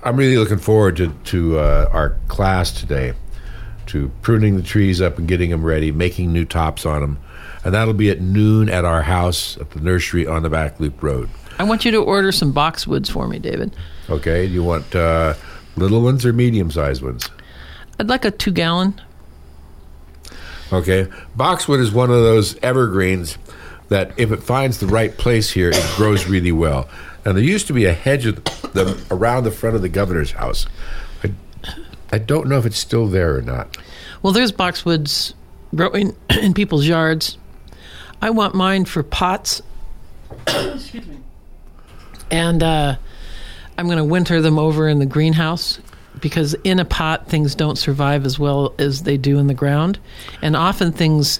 i'm 0.03 0.17
really 0.17 0.37
looking 0.37 0.57
forward 0.57 0.97
to 0.97 1.07
to 1.23 1.57
uh, 1.57 1.89
our 1.91 2.17
class 2.27 2.71
today 2.71 3.13
to 3.85 4.11
pruning 4.21 4.57
the 4.57 4.61
trees 4.63 5.01
up 5.01 5.17
and 5.17 5.27
getting 5.27 5.49
them 5.49 5.63
ready 5.63 5.91
making 5.91 6.31
new 6.33 6.43
tops 6.45 6.85
on 6.85 6.99
them 7.01 7.17
and 7.63 7.73
that'll 7.73 7.93
be 7.93 8.09
at 8.09 8.19
noon 8.19 8.67
at 8.69 8.83
our 8.83 9.03
house 9.03 9.57
at 9.57 9.71
the 9.71 9.79
nursery 9.79 10.27
on 10.27 10.43
the 10.43 10.49
back 10.49 10.77
loop 10.79 11.01
road 11.01 11.29
I 11.59 11.63
want 11.63 11.85
you 11.85 11.91
to 11.91 11.97
order 11.99 12.31
some 12.31 12.53
boxwoods 12.53 13.09
for 13.09 13.27
me, 13.27 13.39
David. 13.39 13.75
okay 14.09 14.47
Do 14.47 14.53
you 14.53 14.63
want 14.63 14.95
uh 14.95 15.33
little 15.75 16.01
ones 16.01 16.25
or 16.25 16.33
medium 16.33 16.69
sized 16.71 17.01
ones 17.01 17.29
I'd 17.99 18.09
like 18.09 18.25
a 18.25 18.31
two-gallon. 18.31 18.99
Okay. 20.71 21.07
Boxwood 21.35 21.79
is 21.79 21.91
one 21.91 22.09
of 22.09 22.17
those 22.17 22.57
evergreens 22.63 23.37
that 23.89 24.11
if 24.17 24.31
it 24.31 24.41
finds 24.41 24.79
the 24.79 24.87
right 24.87 25.15
place 25.15 25.51
here, 25.51 25.69
it 25.69 25.93
grows 25.95 26.25
really 26.27 26.51
well. 26.51 26.89
And 27.25 27.37
there 27.37 27.43
used 27.43 27.67
to 27.67 27.73
be 27.73 27.85
a 27.85 27.93
hedge 27.93 28.25
of 28.25 28.43
them 28.73 28.99
around 29.11 29.43
the 29.43 29.51
front 29.51 29.75
of 29.75 29.81
the 29.81 29.89
governor's 29.89 30.31
house. 30.31 30.65
I, 31.23 31.33
I 32.11 32.17
don't 32.17 32.47
know 32.47 32.57
if 32.57 32.65
it's 32.65 32.79
still 32.79 33.07
there 33.07 33.37
or 33.37 33.41
not. 33.41 33.77
Well, 34.23 34.33
there's 34.33 34.51
boxwoods 34.51 35.33
growing 35.75 36.15
in 36.29 36.53
people's 36.53 36.87
yards. 36.87 37.37
I 38.21 38.31
want 38.31 38.55
mine 38.55 38.85
for 38.85 39.03
pots. 39.03 39.61
Excuse 40.47 41.05
me. 41.05 41.19
And 42.33 42.63
uh, 42.63 42.95
I'm 43.77 43.85
going 43.85 43.99
to 43.99 44.03
winter 44.03 44.41
them 44.41 44.57
over 44.57 44.89
in 44.89 44.97
the 44.97 45.05
greenhouse 45.05 45.79
because 46.19 46.55
in 46.63 46.79
a 46.79 46.85
pot 46.85 47.29
things 47.29 47.53
don't 47.53 47.77
survive 47.77 48.25
as 48.25 48.39
well 48.39 48.73
as 48.79 49.03
they 49.03 49.17
do 49.17 49.37
in 49.37 49.45
the 49.45 49.53
ground. 49.53 49.99
And 50.41 50.55
often 50.55 50.91
things, 50.91 51.39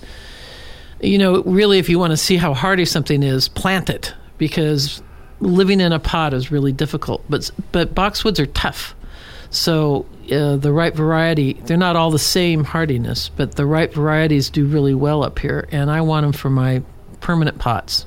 you 1.01 1.17
know, 1.17 1.41
really, 1.43 1.79
if 1.79 1.89
you 1.89 1.97
want 1.97 2.11
to 2.11 2.17
see 2.17 2.37
how 2.37 2.53
hardy 2.53 2.85
something 2.85 3.23
is, 3.23 3.49
plant 3.49 3.89
it 3.89 4.13
because 4.37 5.01
living 5.39 5.81
in 5.81 5.91
a 5.91 5.99
pot 5.99 6.31
is 6.31 6.51
really 6.51 6.71
difficult. 6.71 7.23
But 7.27 7.49
but 7.71 7.95
boxwoods 7.95 8.37
are 8.37 8.45
tough. 8.45 8.93
So 9.49 10.05
uh, 10.31 10.57
the 10.57 10.71
right 10.71 10.95
variety, 10.95 11.53
they're 11.65 11.75
not 11.75 11.95
all 11.95 12.11
the 12.11 12.19
same 12.19 12.63
hardiness, 12.63 13.29
but 13.29 13.55
the 13.55 13.65
right 13.65 13.91
varieties 13.91 14.51
do 14.51 14.67
really 14.67 14.93
well 14.93 15.23
up 15.23 15.39
here, 15.39 15.67
and 15.71 15.89
I 15.89 16.01
want 16.01 16.23
them 16.23 16.33
for 16.33 16.51
my 16.51 16.83
permanent 17.19 17.57
pots. 17.57 18.05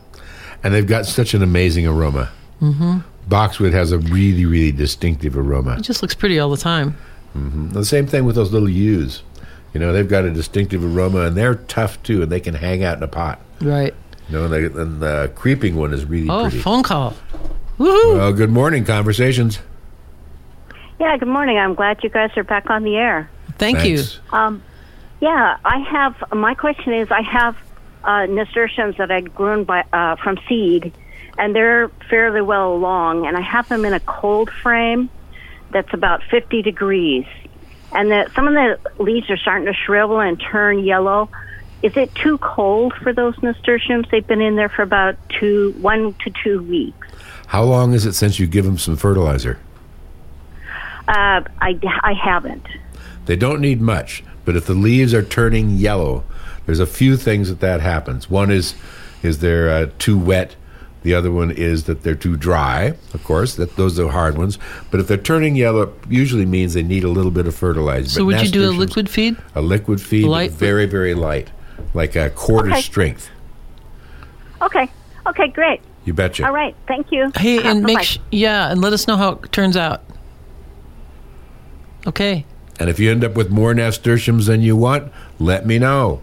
And 0.62 0.72
they've 0.72 0.86
got 0.86 1.06
such 1.06 1.34
an 1.34 1.42
amazing 1.42 1.86
aroma. 1.88 2.30
Mm-hmm. 2.60 2.98
Boxwood 3.28 3.72
has 3.72 3.92
a 3.92 3.98
really, 3.98 4.44
really 4.46 4.72
distinctive 4.72 5.36
aroma. 5.36 5.76
It 5.78 5.82
just 5.82 6.02
looks 6.02 6.14
pretty 6.14 6.38
all 6.38 6.50
the 6.50 6.56
time. 6.56 6.96
Mm-hmm. 7.36 7.70
The 7.70 7.84
same 7.84 8.06
thing 8.06 8.24
with 8.24 8.36
those 8.36 8.52
little 8.52 8.68
yews. 8.68 9.22
You 9.74 9.80
know, 9.80 9.92
they've 9.92 10.08
got 10.08 10.24
a 10.24 10.30
distinctive 10.30 10.82
aroma, 10.84 11.22
and 11.22 11.36
they're 11.36 11.56
tough 11.56 12.02
too, 12.02 12.22
and 12.22 12.32
they 12.32 12.40
can 12.40 12.54
hang 12.54 12.82
out 12.82 12.96
in 12.96 13.02
a 13.02 13.08
pot. 13.08 13.40
Right. 13.60 13.94
You 14.28 14.38
know, 14.38 14.44
and, 14.44 14.52
they, 14.52 14.64
and 14.80 15.00
the 15.02 15.30
creeping 15.34 15.76
one 15.76 15.92
is 15.92 16.04
really 16.04 16.30
Oh, 16.30 16.42
pretty. 16.44 16.58
phone 16.60 16.82
call. 16.82 17.14
Woohoo! 17.78 18.14
Well, 18.16 18.32
good 18.32 18.50
morning, 18.50 18.84
conversations. 18.84 19.58
Yeah, 20.98 21.16
good 21.18 21.28
morning. 21.28 21.58
I'm 21.58 21.74
glad 21.74 22.02
you 22.02 22.08
guys 22.08 22.30
are 22.36 22.42
back 22.44 22.70
on 22.70 22.84
the 22.84 22.96
air. 22.96 23.28
Thank 23.58 23.78
Thanks. 23.78 24.14
you. 24.14 24.36
Um, 24.38 24.62
yeah, 25.20 25.58
I 25.64 25.78
have. 25.80 26.16
My 26.32 26.54
question 26.54 26.94
is, 26.94 27.10
I 27.10 27.20
have 27.22 27.56
uh, 28.04 28.26
nasturtiums 28.26 28.96
that 28.96 29.10
I'd 29.10 29.34
grown 29.34 29.64
by 29.64 29.84
uh, 29.92 30.16
from 30.16 30.38
seed, 30.48 30.92
and 31.38 31.54
they're 31.54 31.88
fairly 32.10 32.40
well 32.40 32.72
along, 32.72 33.26
and 33.26 33.36
I 33.36 33.40
have 33.40 33.68
them 33.68 33.84
in 33.84 33.92
a 33.92 34.00
cold 34.00 34.50
frame 34.50 35.10
that's 35.70 35.92
about 35.92 36.22
50 36.30 36.62
degrees, 36.62 37.26
and 37.92 38.10
the, 38.10 38.30
some 38.34 38.48
of 38.48 38.54
the 38.54 39.02
leaves 39.02 39.30
are 39.30 39.36
starting 39.36 39.66
to 39.66 39.74
shrivel 39.74 40.20
and 40.20 40.40
turn 40.40 40.80
yellow. 40.80 41.28
Is 41.82 41.96
it 41.96 42.14
too 42.14 42.38
cold 42.38 42.94
for 42.94 43.12
those 43.12 43.40
nasturtiums? 43.42 44.06
They've 44.10 44.26
been 44.26 44.40
in 44.40 44.56
there 44.56 44.68
for 44.68 44.82
about 44.82 45.16
two, 45.28 45.74
one 45.80 46.14
to 46.24 46.32
two 46.42 46.62
weeks. 46.62 47.08
How 47.46 47.62
long 47.62 47.92
is 47.92 48.06
it 48.06 48.14
since 48.14 48.38
you 48.38 48.46
give 48.46 48.64
them 48.64 48.78
some 48.78 48.96
fertilizer? 48.96 49.58
Uh, 51.06 51.42
I, 51.60 51.78
I 52.02 52.12
haven't. 52.12 52.66
They 53.26 53.36
don't 53.36 53.60
need 53.60 53.80
much, 53.80 54.24
but 54.44 54.56
if 54.56 54.66
the 54.66 54.74
leaves 54.74 55.14
are 55.14 55.22
turning 55.22 55.70
yellow, 55.70 56.24
there's 56.64 56.80
a 56.80 56.86
few 56.86 57.16
things 57.16 57.48
that 57.48 57.60
that 57.60 57.80
happens. 57.80 58.28
One 58.28 58.50
is 58.50 58.74
is 59.22 59.38
they're 59.38 59.70
uh, 59.70 59.90
too 59.98 60.18
wet. 60.18 60.56
The 61.02 61.14
other 61.14 61.30
one 61.30 61.50
is 61.52 61.84
that 61.84 62.02
they're 62.02 62.16
too 62.16 62.36
dry. 62.36 62.94
Of 63.14 63.22
course, 63.22 63.54
that 63.56 63.76
those 63.76 63.98
are 64.00 64.08
hard 64.08 64.36
ones. 64.36 64.58
But 64.90 64.98
if 64.98 65.06
they're 65.06 65.16
turning 65.16 65.54
yellow, 65.54 65.82
it 65.82 65.90
usually 66.08 66.46
means 66.46 66.74
they 66.74 66.82
need 66.82 67.04
a 67.04 67.08
little 67.08 67.30
bit 67.30 67.46
of 67.46 67.54
fertilizer. 67.54 68.08
So 68.08 68.20
But 68.20 68.24
would 68.26 68.42
you 68.42 68.48
do 68.50 68.68
a 68.68 68.72
liquid 68.72 69.08
feed? 69.08 69.36
A 69.54 69.62
liquid 69.62 70.00
feed, 70.00 70.24
Light? 70.24 70.50
very 70.50 70.86
very 70.86 71.14
light, 71.14 71.50
like 71.94 72.16
a 72.16 72.30
quarter 72.30 72.70
Okay. 72.70 72.80
strength. 72.80 73.30
Okay. 74.62 74.90
Okay, 75.28 75.48
great. 75.48 75.80
You 76.04 76.14
betcha. 76.14 76.44
All 76.46 76.52
right. 76.52 76.74
Thank 76.88 77.12
you. 77.12 77.30
Hey, 77.36 77.58
Uh, 77.58 77.70
and 77.70 77.82
make 77.84 77.96
bye-bye. 77.96 78.04
sh- 78.04 78.18
yeah, 78.32 78.70
and 78.70 78.80
let 78.80 78.92
us 78.92 79.06
know 79.06 79.16
how 79.16 79.32
it 79.42 79.52
turns 79.52 79.76
out. 79.76 80.02
Okay. 82.06 82.44
And 82.78 82.88
if 82.90 82.98
you 83.00 83.10
end 83.10 83.24
up 83.24 83.34
with 83.34 83.50
more 83.50 83.74
nasturtiums 83.74 84.46
than 84.46 84.60
you 84.62 84.76
want, 84.76 85.10
let 85.38 85.66
me 85.66 85.78
know. 85.78 86.20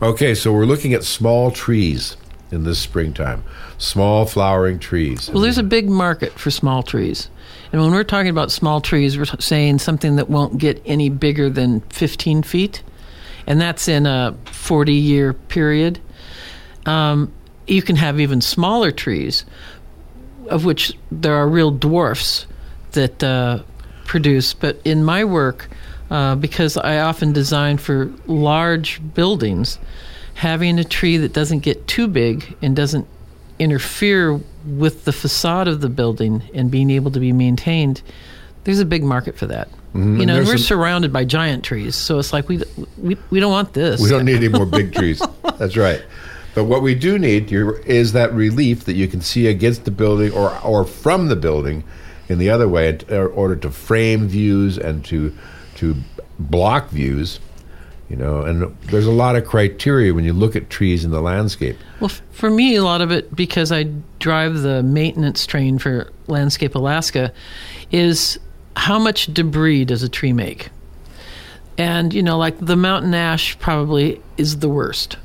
Okay, 0.00 0.34
so 0.34 0.52
we're 0.52 0.66
looking 0.66 0.92
at 0.94 1.02
small 1.02 1.50
trees 1.50 2.16
in 2.50 2.64
this 2.64 2.78
springtime. 2.78 3.44
Small 3.78 4.26
flowering 4.26 4.78
trees. 4.78 5.30
Well, 5.30 5.42
there's 5.42 5.58
a 5.58 5.62
big 5.62 5.88
market 5.88 6.32
for 6.32 6.50
small 6.50 6.82
trees. 6.82 7.28
And 7.72 7.82
when 7.82 7.90
we're 7.90 8.04
talking 8.04 8.30
about 8.30 8.50
small 8.50 8.80
trees, 8.80 9.18
we're 9.18 9.24
saying 9.24 9.78
something 9.78 10.16
that 10.16 10.30
won't 10.30 10.58
get 10.58 10.80
any 10.86 11.10
bigger 11.10 11.50
than 11.50 11.80
15 11.80 12.42
feet. 12.42 12.82
And 13.46 13.60
that's 13.60 13.88
in 13.88 14.06
a 14.06 14.36
40 14.46 14.92
year 14.92 15.32
period. 15.32 16.00
Um, 16.86 17.32
you 17.66 17.82
can 17.82 17.96
have 17.96 18.18
even 18.18 18.40
smaller 18.40 18.90
trees, 18.90 19.44
of 20.48 20.64
which 20.64 20.92
there 21.10 21.34
are 21.34 21.48
real 21.48 21.70
dwarfs 21.70 22.46
that 22.92 23.22
uh, 23.22 23.62
produce. 24.06 24.54
But 24.54 24.80
in 24.84 25.04
my 25.04 25.24
work, 25.24 25.68
uh, 26.10 26.34
because 26.36 26.76
I 26.78 26.98
often 27.00 27.32
design 27.32 27.76
for 27.76 28.10
large 28.26 29.00
buildings, 29.14 29.78
having 30.38 30.78
a 30.78 30.84
tree 30.84 31.16
that 31.16 31.32
doesn't 31.32 31.60
get 31.60 31.86
too 31.88 32.06
big 32.06 32.56
and 32.62 32.76
doesn't 32.76 33.06
interfere 33.58 34.38
with 34.64 35.04
the 35.04 35.12
facade 35.12 35.66
of 35.66 35.80
the 35.80 35.88
building 35.88 36.42
and 36.54 36.70
being 36.70 36.90
able 36.90 37.10
to 37.10 37.18
be 37.18 37.32
maintained, 37.32 38.00
there's 38.64 38.78
a 38.78 38.84
big 38.84 39.02
market 39.02 39.36
for 39.36 39.46
that. 39.46 39.68
You 39.94 40.00
know, 40.26 40.34
Mm-hmm. 40.36 40.46
we're 40.46 40.58
some- 40.58 40.58
surrounded 40.58 41.12
by 41.12 41.24
giant 41.24 41.64
trees, 41.64 41.96
so 41.96 42.18
it's 42.20 42.32
like 42.32 42.48
we 42.48 42.62
we, 42.98 43.16
we 43.30 43.40
don't 43.40 43.50
want 43.50 43.72
this. 43.72 44.00
We 44.00 44.10
don't 44.10 44.24
need 44.26 44.36
any 44.36 44.48
more 44.48 44.66
big 44.66 44.94
trees. 44.94 45.20
That's 45.58 45.76
right. 45.76 46.02
But 46.54 46.64
what 46.64 46.82
we 46.82 46.94
do 46.94 47.18
need 47.18 47.50
is 47.50 48.12
that 48.12 48.32
relief 48.32 48.84
that 48.84 48.94
you 48.94 49.08
can 49.08 49.20
see 49.22 49.46
against 49.48 49.84
the 49.86 49.90
building 49.90 50.32
or, 50.32 50.56
or 50.62 50.84
from 50.84 51.28
the 51.28 51.36
building 51.36 51.84
in 52.28 52.38
the 52.38 52.50
other 52.50 52.68
way 52.68 52.88
in 53.08 53.16
order 53.18 53.56
to 53.56 53.70
frame 53.70 54.28
views 54.28 54.76
and 54.78 55.04
to 55.06 55.34
to 55.76 55.96
block 56.38 56.90
views. 56.90 57.40
You 58.08 58.16
know, 58.16 58.40
and 58.40 58.74
there's 58.86 59.06
a 59.06 59.12
lot 59.12 59.36
of 59.36 59.44
criteria 59.44 60.14
when 60.14 60.24
you 60.24 60.32
look 60.32 60.56
at 60.56 60.70
trees 60.70 61.04
in 61.04 61.10
the 61.10 61.20
landscape. 61.20 61.76
Well, 62.00 62.10
for 62.30 62.48
me, 62.48 62.74
a 62.76 62.82
lot 62.82 63.02
of 63.02 63.10
it, 63.10 63.36
because 63.36 63.70
I 63.70 63.84
drive 64.18 64.62
the 64.62 64.82
maintenance 64.82 65.46
train 65.46 65.78
for 65.78 66.10
Landscape 66.26 66.74
Alaska, 66.74 67.34
is 67.90 68.38
how 68.76 68.98
much 68.98 69.26
debris 69.34 69.84
does 69.84 70.02
a 70.02 70.08
tree 70.08 70.32
make? 70.32 70.70
And, 71.76 72.14
you 72.14 72.22
know, 72.22 72.38
like 72.38 72.58
the 72.58 72.76
mountain 72.76 73.12
ash 73.12 73.58
probably 73.58 74.22
is 74.38 74.60
the 74.60 74.68
worst. 74.70 75.18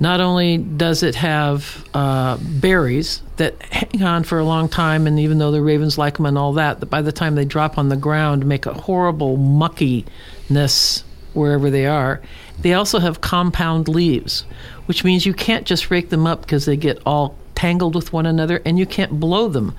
Not 0.00 0.20
only 0.20 0.58
does 0.58 1.02
it 1.02 1.14
have 1.14 1.84
uh, 1.94 2.38
berries 2.40 3.22
that 3.36 3.62
hang 3.62 4.02
on 4.02 4.24
for 4.24 4.38
a 4.38 4.44
long 4.44 4.68
time, 4.68 5.06
and 5.06 5.20
even 5.20 5.38
though 5.38 5.52
the 5.52 5.62
ravens 5.62 5.96
like 5.96 6.16
them 6.16 6.26
and 6.26 6.36
all 6.36 6.54
that, 6.54 6.80
that 6.80 6.86
by 6.86 7.00
the 7.00 7.12
time 7.12 7.36
they 7.36 7.44
drop 7.44 7.78
on 7.78 7.90
the 7.90 7.96
ground, 7.96 8.44
make 8.44 8.66
a 8.66 8.74
horrible 8.74 9.36
muckiness 9.36 11.03
wherever 11.34 11.70
they 11.70 11.86
are. 11.86 12.20
They 12.60 12.74
also 12.74 12.98
have 12.98 13.20
compound 13.20 13.88
leaves, 13.88 14.42
which 14.86 15.04
means 15.04 15.26
you 15.26 15.34
can't 15.34 15.66
just 15.66 15.90
rake 15.90 16.08
them 16.10 16.26
up 16.26 16.40
because 16.42 16.64
they 16.66 16.76
get 16.76 17.00
all 17.04 17.36
tangled 17.54 17.94
with 17.94 18.12
one 18.12 18.26
another, 18.26 18.60
and 18.64 18.78
you 18.78 18.86
can't 18.86 19.18
blow 19.20 19.48
them 19.48 19.74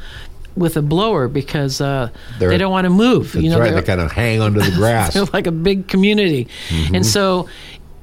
with 0.55 0.77
a 0.77 0.81
blower 0.81 1.27
because 1.27 1.81
uh, 1.81 2.09
They're- 2.39 2.57
don't 2.57 2.71
want 2.71 2.85
to 2.85 2.89
move. 2.89 3.33
That's 3.33 3.43
you 3.43 3.49
know, 3.49 3.59
right. 3.59 3.71
they're- 3.73 3.81
kind 3.81 3.99
of 4.01 4.11
hang 4.11 4.41
under 4.41 4.61
the 4.61 4.71
grass. 4.75 5.13
they're 5.13 5.25
like 5.25 5.47
a 5.47 5.51
big 5.51 5.87
community. 5.87 6.47
And 6.93 7.05
so, 7.05 7.49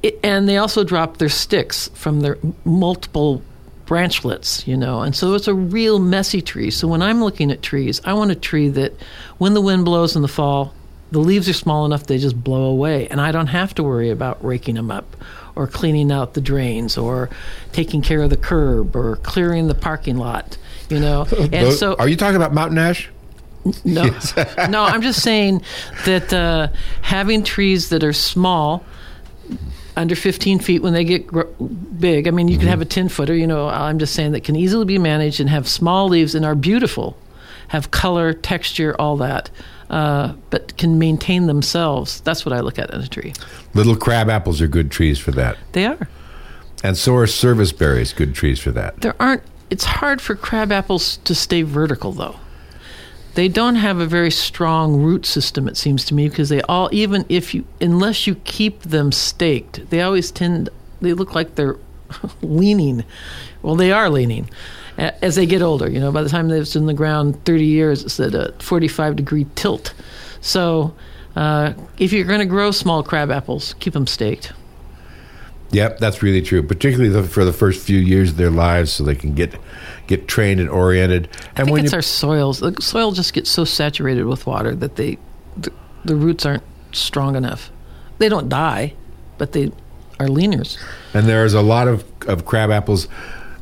it, 0.03 0.19
and 0.23 0.47
they 0.47 0.57
also 0.57 0.83
drop 0.83 1.17
their 1.17 1.29
sticks 1.29 1.89
from 1.95 2.21
their 2.21 2.37
multiple 2.65 3.41
branchlets, 3.87 4.65
you 4.67 4.77
know. 4.77 5.01
And 5.01 5.15
so 5.15 5.33
it's 5.33 5.47
a 5.47 5.53
real 5.53 5.99
messy 5.99 6.41
tree. 6.41 6.69
So 6.71 6.87
when 6.87 7.01
I'm 7.01 7.23
looking 7.23 7.51
at 7.51 7.61
trees, 7.61 8.01
I 8.05 8.13
want 8.13 8.31
a 8.31 8.35
tree 8.35 8.69
that 8.69 8.93
when 9.39 9.53
the 9.53 9.61
wind 9.61 9.85
blows 9.85 10.15
in 10.15 10.21
the 10.21 10.27
fall, 10.27 10.73
the 11.13 11.19
leaves 11.19 11.47
are 11.47 11.53
small 11.53 11.85
enough 11.85 12.07
they 12.07 12.17
just 12.17 12.43
blow 12.43 12.63
away. 12.65 13.07
And 13.07 13.21
I 13.21 13.31
don't 13.31 13.47
have 13.47 13.73
to 13.75 13.83
worry 13.83 14.09
about 14.09 14.43
raking 14.43 14.75
them 14.75 14.89
up 14.89 15.15
or 15.55 15.67
cleaning 15.67 16.11
out 16.11 16.33
the 16.33 16.41
drains 16.41 16.97
or 16.97 17.29
taking 17.71 18.01
care 18.01 18.23
of 18.23 18.31
the 18.31 18.37
curb 18.37 18.95
or 18.95 19.17
clearing 19.17 19.67
the 19.67 19.75
parking 19.75 20.17
lot, 20.17 20.57
you 20.89 20.99
know. 20.99 21.27
And 21.39 21.51
Those- 21.51 21.79
so 21.79 21.93
are 21.95 22.07
you 22.09 22.15
talking 22.17 22.35
about 22.35 22.51
mountain 22.53 22.79
ash? 22.79 23.09
no, 23.85 24.03
no. 24.69 24.83
I'm 24.83 25.01
just 25.03 25.21
saying 25.21 25.61
that 26.05 26.33
uh, 26.33 26.67
having 27.03 27.43
trees 27.43 27.89
that 27.89 28.03
are 28.03 28.11
small, 28.11 28.83
under 29.95 30.15
15 30.15 30.59
feet, 30.59 30.81
when 30.81 30.93
they 30.93 31.03
get 31.03 31.27
gr- 31.27 31.43
big. 31.99 32.27
I 32.27 32.31
mean, 32.31 32.47
you 32.47 32.57
can 32.57 32.67
have 32.67 32.81
a 32.81 32.85
10 32.85 33.07
footer. 33.09 33.35
You 33.35 33.45
know, 33.45 33.69
I'm 33.69 33.99
just 33.99 34.15
saying 34.15 34.31
that 34.31 34.43
can 34.43 34.55
easily 34.55 34.85
be 34.85 34.97
managed 34.97 35.39
and 35.39 35.49
have 35.49 35.67
small 35.67 36.09
leaves 36.09 36.33
and 36.33 36.43
are 36.43 36.55
beautiful, 36.55 37.15
have 37.67 37.91
color, 37.91 38.33
texture, 38.33 38.95
all 38.99 39.15
that, 39.17 39.51
uh, 39.93 40.33
but 40.49 40.75
can 40.75 40.97
maintain 40.97 41.45
themselves. 41.45 42.19
That's 42.21 42.43
what 42.47 42.51
I 42.51 42.61
look 42.61 42.79
at 42.79 42.91
in 42.91 42.99
a 42.99 43.07
tree. 43.07 43.31
Little 43.75 43.95
crab 43.95 44.27
apples 44.27 44.59
are 44.59 44.67
good 44.67 44.89
trees 44.89 45.19
for 45.19 45.29
that. 45.33 45.55
They 45.73 45.85
are. 45.85 46.09
And 46.83 46.97
so 46.97 47.15
are 47.15 47.27
service 47.27 47.71
berries 47.71 48.11
good 48.11 48.33
trees 48.33 48.59
for 48.59 48.71
that. 48.71 48.99
There 49.01 49.15
aren't. 49.19 49.43
It's 49.69 49.83
hard 49.83 50.19
for 50.19 50.35
crab 50.35 50.71
apples 50.71 51.17
to 51.17 51.35
stay 51.35 51.61
vertical, 51.61 52.11
though. 52.11 52.37
They 53.35 53.47
don't 53.47 53.75
have 53.75 53.99
a 53.99 54.07
very 54.07 54.31
strong 54.31 54.99
root 54.99 55.27
system, 55.27 55.67
it 55.67 55.77
seems 55.77 56.05
to 56.05 56.15
me, 56.15 56.27
because 56.27 56.49
they 56.49 56.61
all, 56.63 56.89
even 56.91 57.23
if 57.29 57.53
you, 57.53 57.63
unless 57.79 58.25
you 58.25 58.35
keep 58.45 58.81
them 58.81 59.11
staked, 59.11 59.89
they 59.91 60.01
always 60.01 60.31
tend, 60.31 60.69
they 61.01 61.13
look 61.13 61.35
like 61.35 61.53
they're 61.53 61.77
leaning. 62.41 63.03
Well, 63.61 63.75
they 63.75 63.91
are 63.91 64.09
leaning 64.09 64.49
as 64.97 65.35
they 65.35 65.45
get 65.45 65.61
older. 65.61 65.89
You 65.89 65.99
know, 65.99 66.11
by 66.11 66.23
the 66.23 66.29
time 66.29 66.47
they're 66.47 66.63
in 66.75 66.85
the 66.85 66.93
ground 66.93 67.43
30 67.45 67.65
years, 67.65 68.03
it's 68.03 68.19
at 68.19 68.33
a 68.33 68.53
45 68.59 69.15
degree 69.15 69.45
tilt. 69.55 69.93
So 70.41 70.93
uh, 71.35 71.73
if 71.97 72.13
you're 72.13 72.25
going 72.25 72.39
to 72.39 72.45
grow 72.45 72.71
small 72.71 73.03
crab 73.03 73.31
apples, 73.31 73.75
keep 73.79 73.93
them 73.93 74.07
staked. 74.07 74.53
Yep, 75.71 75.97
that's 75.97 76.21
really 76.21 76.41
true. 76.41 76.61
Particularly 76.61 77.09
the, 77.09 77.23
for 77.23 77.43
the 77.43 77.53
first 77.53 77.83
few 77.83 77.97
years 77.97 78.31
of 78.31 78.37
their 78.37 78.51
lives, 78.51 78.91
so 78.91 79.03
they 79.03 79.15
can 79.15 79.33
get 79.33 79.55
get 80.05 80.27
trained 80.27 80.59
and 80.59 80.69
oriented. 80.69 81.29
And 81.55 81.59
I 81.59 81.63
think 81.63 81.71
when 81.71 81.83
it's 81.85 81.93
you, 81.93 81.97
our 81.97 82.01
soils. 82.03 82.59
The 82.59 82.75
soil 82.79 83.11
just 83.11 83.33
gets 83.33 83.49
so 83.49 83.65
saturated 83.65 84.25
with 84.25 84.45
water 84.45 84.75
that 84.75 84.97
they, 84.97 85.17
the, 85.57 85.71
the 86.05 86.15
roots 86.15 86.45
aren't 86.45 86.63
strong 86.91 87.35
enough. 87.35 87.71
They 88.19 88.29
don't 88.29 88.49
die, 88.49 88.93
but 89.39 89.53
they 89.53 89.71
are 90.19 90.27
leaners. 90.27 90.77
and 91.15 91.25
there's 91.25 91.55
a 91.55 91.61
lot 91.61 91.87
of 91.87 92.03
of 92.27 92.45
crab 92.45 92.69
apples 92.69 93.07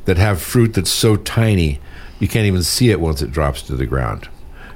that 0.05 0.17
have 0.17 0.41
fruit 0.41 0.74
that's 0.74 0.91
so 0.91 1.15
tiny 1.15 1.79
you 2.22 2.27
can't 2.27 2.46
even 2.46 2.62
see 2.62 2.91
it 2.91 3.01
once 3.01 3.24
it 3.24 3.31
drops 3.31 3.63
to 3.63 3.75
the 3.75 3.88
ground. 3.88 4.29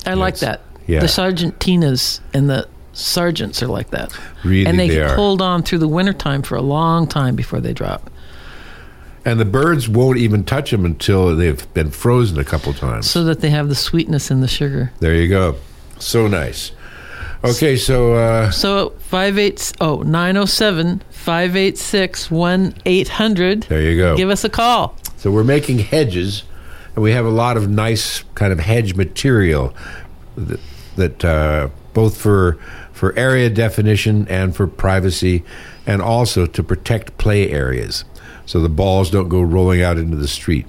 I 0.06 0.16
like 0.16 0.40
that. 0.40 0.62
Yeah. 0.88 1.00
The 1.00 1.06
Sargentinas 1.06 2.20
and 2.34 2.50
the 2.50 2.68
Sargents 2.94 3.62
are 3.62 3.68
like 3.68 3.92
that. 3.92 4.18
Really, 4.44 4.66
and 4.66 4.80
they, 4.80 4.90
they 4.90 5.14
hold 5.14 5.42
on 5.44 5.62
through 5.62 5.78
the 5.78 5.88
wintertime 5.88 6.42
for 6.42 6.56
a 6.56 6.62
long 6.62 7.08
time 7.08 7.36
before 7.36 7.62
they 7.62 7.72
drop. 7.72 8.10
And 9.24 9.40
the 9.40 9.46
birds 9.46 9.88
won't 9.88 10.18
even 10.18 10.44
touch 10.44 10.72
them 10.72 10.86
until 10.86 11.36
they've 11.36 11.72
been 11.74 11.92
frozen 11.92 12.40
a 12.40 12.44
couple 12.44 12.74
times. 12.74 13.10
So 13.10 13.24
that 13.26 13.42
they 13.42 13.50
have 13.52 13.70
the 13.70 13.76
sweetness 13.76 14.32
and 14.32 14.42
the 14.42 14.48
sugar. 14.48 14.92
there 15.00 15.16
you 15.16 15.28
go. 15.28 15.58
So 16.00 16.28
nice. 16.28 16.72
Okay, 17.44 17.78
so 17.78 18.14
uh, 18.14 18.50
So 18.50 18.92
five 19.00 19.38
eight 19.38 19.72
oh 19.80 20.02
nine 20.02 20.36
oh 20.36 20.46
seven 20.46 21.04
five 21.12 21.56
eight 21.56 21.78
six 21.78 22.32
one 22.32 22.74
eight 22.88 23.08
hundred. 23.08 23.64
there 23.64 23.82
you 23.84 23.98
go. 23.98 24.18
Give 24.18 24.32
us 24.32 24.44
a 24.44 24.50
call. 24.50 24.96
So 25.26 25.32
we're 25.32 25.44
making 25.44 25.80
hedges, 25.80 26.44
and 26.94 27.04
we 27.04 27.14
have 27.14 27.26
a 27.26 27.32
lot 27.32 27.58
of 27.58 27.68
nice 27.68 28.24
kind 28.36 28.54
of 28.54 28.60
hedge 28.60 28.94
material 28.94 29.74
that, 30.38 30.60
that 30.98 31.26
uh, 31.26 31.70
both 31.96 32.16
for 32.16 32.60
for 32.94 33.12
area 33.18 33.50
definition 33.50 34.28
and 34.28 34.56
for 34.56 34.68
privacy, 34.68 35.44
and 35.88 36.00
also 36.00 36.46
to 36.46 36.62
protect 36.62 37.18
play 37.18 37.50
areas, 37.50 38.06
so 38.46 38.60
the 38.60 38.70
balls 38.70 39.10
don't 39.10 39.28
go 39.28 39.42
rolling 39.42 39.82
out 39.82 39.98
into 39.98 40.16
the 40.16 40.28
street. 40.28 40.68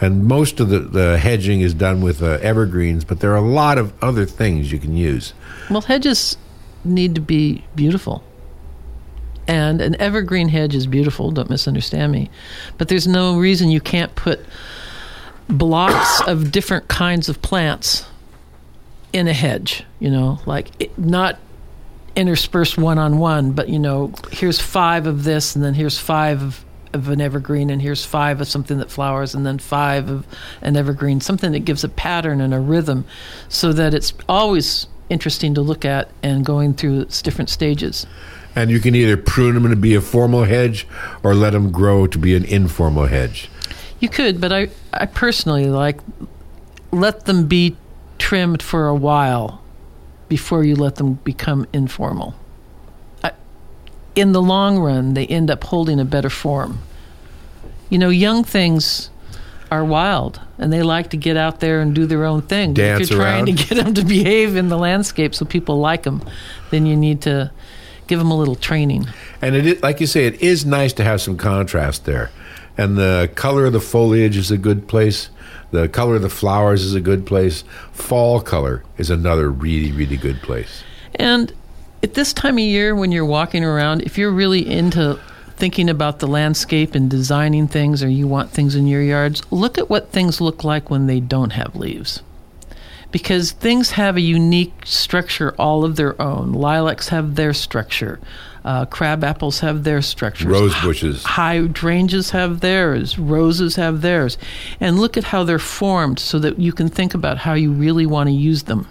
And 0.00 0.24
most 0.24 0.58
of 0.58 0.70
the, 0.70 0.80
the 0.80 1.16
hedging 1.16 1.60
is 1.60 1.72
done 1.72 2.00
with 2.00 2.20
uh, 2.20 2.38
evergreens, 2.42 3.04
but 3.04 3.20
there 3.20 3.30
are 3.30 3.36
a 3.36 3.48
lot 3.48 3.78
of 3.78 3.92
other 4.02 4.26
things 4.26 4.72
you 4.72 4.80
can 4.80 4.96
use. 4.96 5.34
Well, 5.70 5.82
hedges 5.82 6.36
need 6.84 7.14
to 7.14 7.20
be 7.20 7.64
beautiful. 7.76 8.24
And 9.46 9.80
an 9.80 10.00
evergreen 10.00 10.48
hedge 10.48 10.74
is 10.74 10.86
beautiful, 10.86 11.30
don't 11.30 11.50
misunderstand 11.50 12.12
me. 12.12 12.30
But 12.78 12.88
there's 12.88 13.06
no 13.06 13.38
reason 13.38 13.70
you 13.70 13.80
can't 13.80 14.14
put 14.14 14.40
blocks 15.48 16.20
of 16.22 16.50
different 16.50 16.88
kinds 16.88 17.28
of 17.28 17.42
plants 17.42 18.06
in 19.12 19.28
a 19.28 19.32
hedge, 19.32 19.84
you 20.00 20.10
know, 20.10 20.40
like 20.46 20.70
it, 20.80 20.98
not 20.98 21.38
interspersed 22.16 22.78
one 22.78 22.98
on 22.98 23.18
one, 23.18 23.52
but 23.52 23.68
you 23.68 23.78
know, 23.78 24.12
here's 24.30 24.60
five 24.60 25.06
of 25.06 25.24
this, 25.24 25.54
and 25.54 25.64
then 25.64 25.74
here's 25.74 25.98
five 25.98 26.42
of, 26.42 26.64
of 26.92 27.08
an 27.08 27.20
evergreen, 27.20 27.70
and 27.70 27.82
here's 27.82 28.04
five 28.04 28.40
of 28.40 28.48
something 28.48 28.78
that 28.78 28.90
flowers, 28.90 29.34
and 29.34 29.44
then 29.44 29.58
five 29.58 30.08
of 30.08 30.26
an 30.62 30.76
evergreen, 30.76 31.20
something 31.20 31.52
that 31.52 31.60
gives 31.60 31.84
a 31.84 31.88
pattern 31.88 32.40
and 32.40 32.54
a 32.54 32.60
rhythm 32.60 33.04
so 33.48 33.72
that 33.72 33.94
it's 33.94 34.12
always 34.28 34.86
interesting 35.10 35.54
to 35.54 35.60
look 35.60 35.84
at 35.84 36.08
and 36.22 36.44
going 36.44 36.74
through 36.74 37.00
its 37.00 37.20
different 37.22 37.50
stages. 37.50 38.06
And 38.56 38.70
you 38.70 38.80
can 38.80 38.94
either 38.94 39.16
prune 39.16 39.54
them 39.54 39.68
to 39.68 39.76
be 39.76 39.94
a 39.94 40.00
formal 40.00 40.44
hedge 40.44 40.86
or 41.22 41.34
let 41.34 41.50
them 41.50 41.72
grow 41.72 42.06
to 42.06 42.18
be 42.18 42.34
an 42.34 42.44
informal 42.44 43.06
hedge. 43.06 43.50
You 44.00 44.08
could, 44.08 44.40
but 44.40 44.52
I, 44.52 44.68
I 44.92 45.06
personally 45.06 45.66
like 45.66 46.00
let 46.92 47.24
them 47.24 47.46
be 47.46 47.76
trimmed 48.18 48.62
for 48.62 48.86
a 48.86 48.94
while 48.94 49.62
before 50.28 50.64
you 50.64 50.76
let 50.76 50.96
them 50.96 51.14
become 51.24 51.66
informal. 51.72 52.34
I, 53.22 53.32
in 54.14 54.32
the 54.32 54.42
long 54.42 54.78
run, 54.78 55.14
they 55.14 55.26
end 55.26 55.50
up 55.50 55.64
holding 55.64 55.98
a 56.00 56.04
better 56.04 56.30
form. 56.30 56.78
You 57.90 57.98
know, 57.98 58.08
young 58.08 58.44
things 58.44 59.10
are 59.70 59.84
wild 59.84 60.40
and 60.58 60.72
they 60.72 60.82
like 60.82 61.10
to 61.10 61.16
get 61.16 61.36
out 61.36 61.60
there 61.60 61.80
and 61.80 61.94
do 61.94 62.06
their 62.06 62.24
own 62.24 62.42
thing. 62.42 62.74
Dance 62.74 63.02
if 63.02 63.10
you're 63.10 63.18
trying 63.18 63.46
to 63.46 63.52
get 63.52 63.76
them 63.76 63.94
to 63.94 64.04
behave 64.04 64.56
in 64.56 64.68
the 64.68 64.78
landscape 64.78 65.34
so 65.34 65.44
people 65.44 65.78
like 65.78 66.04
them, 66.04 66.22
then 66.70 66.86
you 66.86 66.96
need 66.96 67.22
to 67.22 67.50
give 68.06 68.18
them 68.18 68.30
a 68.30 68.36
little 68.36 68.56
training. 68.56 69.06
And 69.40 69.54
it 69.54 69.66
is, 69.66 69.82
like 69.82 70.00
you 70.00 70.06
say, 70.06 70.26
it 70.26 70.40
is 70.42 70.64
nice 70.64 70.92
to 70.94 71.04
have 71.04 71.20
some 71.20 71.36
contrast 71.36 72.04
there. 72.04 72.30
And 72.76 72.96
the 72.96 73.30
color 73.34 73.66
of 73.66 73.72
the 73.72 73.80
foliage 73.80 74.36
is 74.36 74.50
a 74.50 74.58
good 74.58 74.88
place. 74.88 75.28
The 75.70 75.88
color 75.88 76.16
of 76.16 76.22
the 76.22 76.30
flowers 76.30 76.84
is 76.84 76.94
a 76.94 77.00
good 77.00 77.26
place. 77.26 77.64
Fall 77.92 78.40
color 78.40 78.84
is 78.98 79.10
another 79.10 79.50
really, 79.50 79.92
really 79.92 80.16
good 80.16 80.40
place. 80.42 80.82
And 81.16 81.52
at 82.02 82.14
this 82.14 82.32
time 82.32 82.54
of 82.54 82.64
year, 82.64 82.94
when 82.94 83.12
you're 83.12 83.24
walking 83.24 83.64
around, 83.64 84.02
if 84.02 84.18
you're 84.18 84.30
really 84.30 84.68
into 84.68 85.18
thinking 85.56 85.88
about 85.88 86.18
the 86.18 86.26
landscape 86.26 86.94
and 86.94 87.08
designing 87.08 87.68
things, 87.68 88.02
or 88.02 88.08
you 88.08 88.26
want 88.26 88.50
things 88.50 88.74
in 88.74 88.86
your 88.86 89.02
yards, 89.02 89.42
look 89.50 89.78
at 89.78 89.88
what 89.88 90.10
things 90.10 90.40
look 90.40 90.64
like 90.64 90.90
when 90.90 91.06
they 91.06 91.20
don't 91.20 91.50
have 91.50 91.76
leaves. 91.76 92.22
Because 93.14 93.52
things 93.52 93.92
have 93.92 94.16
a 94.16 94.20
unique 94.20 94.72
structure 94.84 95.54
all 95.56 95.84
of 95.84 95.94
their 95.94 96.20
own. 96.20 96.52
Lilacs 96.52 97.10
have 97.10 97.36
their 97.36 97.52
structure. 97.52 98.18
Uh, 98.64 98.86
crab 98.86 99.22
apples 99.22 99.60
have 99.60 99.84
their 99.84 100.02
structures. 100.02 100.48
Rose 100.48 100.74
bushes. 100.82 101.22
Hydrangeas 101.22 102.30
have 102.30 102.58
theirs, 102.58 103.16
roses 103.16 103.76
have 103.76 104.00
theirs. 104.00 104.36
And 104.80 104.98
look 104.98 105.16
at 105.16 105.22
how 105.22 105.44
they're 105.44 105.60
formed 105.60 106.18
so 106.18 106.40
that 106.40 106.58
you 106.58 106.72
can 106.72 106.88
think 106.88 107.14
about 107.14 107.38
how 107.38 107.54
you 107.54 107.70
really 107.70 108.04
want 108.04 108.30
to 108.30 108.32
use 108.32 108.64
them. 108.64 108.88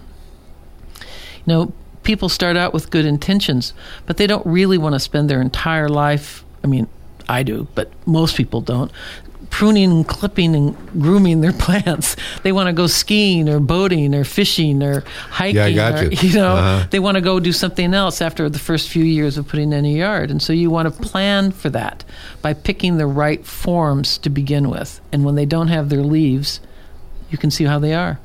You 1.00 1.52
know, 1.52 1.72
people 2.02 2.30
start 2.30 2.56
out 2.56 2.72
with 2.72 2.88
good 2.88 3.04
intentions, 3.04 3.74
but 4.06 4.16
they 4.16 4.26
don't 4.26 4.46
really 4.46 4.78
want 4.78 4.94
to 4.94 5.00
spend 5.00 5.28
their 5.28 5.42
entire 5.42 5.90
life. 5.90 6.46
I 6.62 6.66
mean, 6.66 6.88
I 7.28 7.42
do, 7.42 7.68
but 7.74 7.92
most 8.06 8.36
people 8.36 8.62
don't. 8.62 8.90
Pruning 9.56 9.90
and 9.92 10.08
clipping 10.08 10.56
and 10.56 10.76
grooming 11.00 11.40
their 11.40 11.52
plants. 11.64 12.16
They 12.42 12.50
want 12.50 12.66
to 12.66 12.72
go 12.72 12.88
skiing 12.88 13.48
or 13.48 13.60
boating 13.60 14.12
or 14.12 14.24
fishing 14.24 14.82
or 14.82 15.02
hiking. 15.30 15.56
Yeah, 15.56 15.64
I 15.66 15.72
got 15.74 16.02
or, 16.02 16.06
you. 16.12 16.34
know, 16.34 16.56
Uh-huh. 16.56 16.86
they 16.90 16.98
want 16.98 17.14
to 17.16 17.20
go 17.20 17.38
do 17.38 17.52
something 17.52 17.94
else 17.94 18.20
after 18.20 18.50
the 18.50 18.58
first 18.58 18.88
few 18.88 19.04
years 19.04 19.38
of 19.38 19.46
putting 19.46 19.72
in 19.72 19.84
a 19.84 19.88
yard. 19.88 20.30
And 20.32 20.42
so 20.42 20.52
you 20.52 20.70
want 20.70 20.92
to 20.92 21.02
plan 21.02 21.52
for 21.52 21.70
that 21.70 22.04
by 22.42 22.52
picking 22.52 22.96
the 22.96 23.06
right 23.06 23.46
forms 23.46 24.18
to 24.18 24.28
begin 24.28 24.70
with. 24.70 25.00
And 25.12 25.24
when 25.24 25.36
they 25.36 25.46
don't 25.46 25.68
have 25.68 25.88
their 25.88 26.02
leaves, 26.02 26.58
you 27.30 27.38
can 27.38 27.50
see 27.52 27.64
how 27.64 27.78
they 27.78 27.94
are. 27.94 28.18